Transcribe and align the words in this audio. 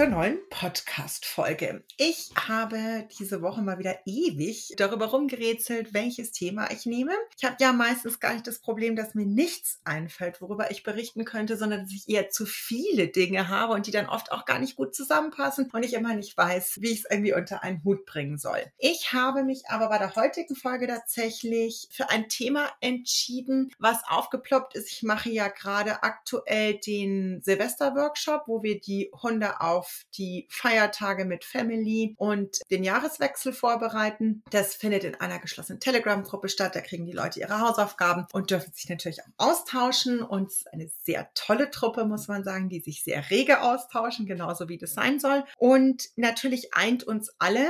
Zur 0.00 0.08
neuen 0.08 0.38
Podcast-Folge. 0.48 1.84
Ich 1.98 2.30
habe 2.34 3.06
diese 3.18 3.42
Woche 3.42 3.60
mal 3.60 3.78
wieder 3.78 3.98
ewig 4.06 4.72
darüber 4.78 5.08
rumgerätselt, 5.08 5.92
welches 5.92 6.32
Thema 6.32 6.70
ich 6.70 6.86
nehme. 6.86 7.12
Ich 7.36 7.44
habe 7.44 7.56
ja 7.60 7.74
meistens 7.74 8.18
gar 8.18 8.32
nicht 8.32 8.46
das 8.46 8.60
Problem, 8.60 8.96
dass 8.96 9.14
mir 9.14 9.26
nichts 9.26 9.78
einfällt, 9.84 10.40
worüber 10.40 10.70
ich 10.70 10.84
berichten 10.84 11.26
könnte, 11.26 11.58
sondern 11.58 11.82
dass 11.82 11.92
ich 11.92 12.08
eher 12.08 12.30
zu 12.30 12.46
viele 12.46 13.08
Dinge 13.08 13.48
habe 13.48 13.74
und 13.74 13.86
die 13.86 13.90
dann 13.90 14.08
oft 14.08 14.32
auch 14.32 14.46
gar 14.46 14.58
nicht 14.58 14.76
gut 14.76 14.94
zusammenpassen 14.94 15.68
und 15.70 15.82
ich 15.82 15.92
immer 15.92 16.14
nicht 16.14 16.34
weiß, 16.34 16.78
wie 16.80 16.92
ich 16.92 17.00
es 17.00 17.10
irgendwie 17.10 17.34
unter 17.34 17.62
einen 17.62 17.84
Hut 17.84 18.06
bringen 18.06 18.38
soll. 18.38 18.62
Ich 18.78 19.12
habe 19.12 19.44
mich 19.44 19.68
aber 19.68 19.90
bei 19.90 19.98
der 19.98 20.16
heutigen 20.16 20.56
Folge 20.56 20.86
tatsächlich 20.86 21.88
für 21.90 22.08
ein 22.08 22.30
Thema 22.30 22.70
entschieden, 22.80 23.70
was 23.78 23.98
aufgeploppt 24.08 24.76
ist. 24.76 24.90
Ich 24.90 25.02
mache 25.02 25.28
ja 25.28 25.48
gerade 25.48 26.02
aktuell 26.02 26.78
den 26.78 27.42
Silvester-Workshop, 27.42 28.44
wo 28.46 28.62
wir 28.62 28.80
die 28.80 29.10
Hunde 29.22 29.60
auf 29.60 29.89
die 30.16 30.46
Feiertage 30.50 31.24
mit 31.24 31.44
Family 31.44 32.14
und 32.18 32.58
den 32.70 32.84
Jahreswechsel 32.84 33.52
vorbereiten. 33.52 34.42
Das 34.50 34.74
findet 34.74 35.04
in 35.04 35.14
einer 35.14 35.38
geschlossenen 35.38 35.80
Telegram-Gruppe 35.80 36.48
statt. 36.48 36.74
Da 36.74 36.80
kriegen 36.80 37.06
die 37.06 37.12
Leute 37.12 37.40
ihre 37.40 37.60
Hausaufgaben 37.60 38.26
und 38.32 38.50
dürfen 38.50 38.72
sich 38.72 38.88
natürlich 38.88 39.20
auch 39.38 39.50
austauschen. 39.50 40.22
Und 40.22 40.52
eine 40.72 40.90
sehr 41.04 41.28
tolle 41.34 41.70
Truppe, 41.70 42.04
muss 42.04 42.28
man 42.28 42.44
sagen, 42.44 42.68
die 42.68 42.80
sich 42.80 43.02
sehr 43.02 43.30
rege 43.30 43.62
austauschen, 43.62 44.26
genauso 44.26 44.68
wie 44.68 44.78
das 44.78 44.94
sein 44.94 45.18
soll. 45.18 45.44
Und 45.56 46.08
natürlich 46.16 46.74
eint 46.74 47.04
uns 47.04 47.32
alle, 47.38 47.68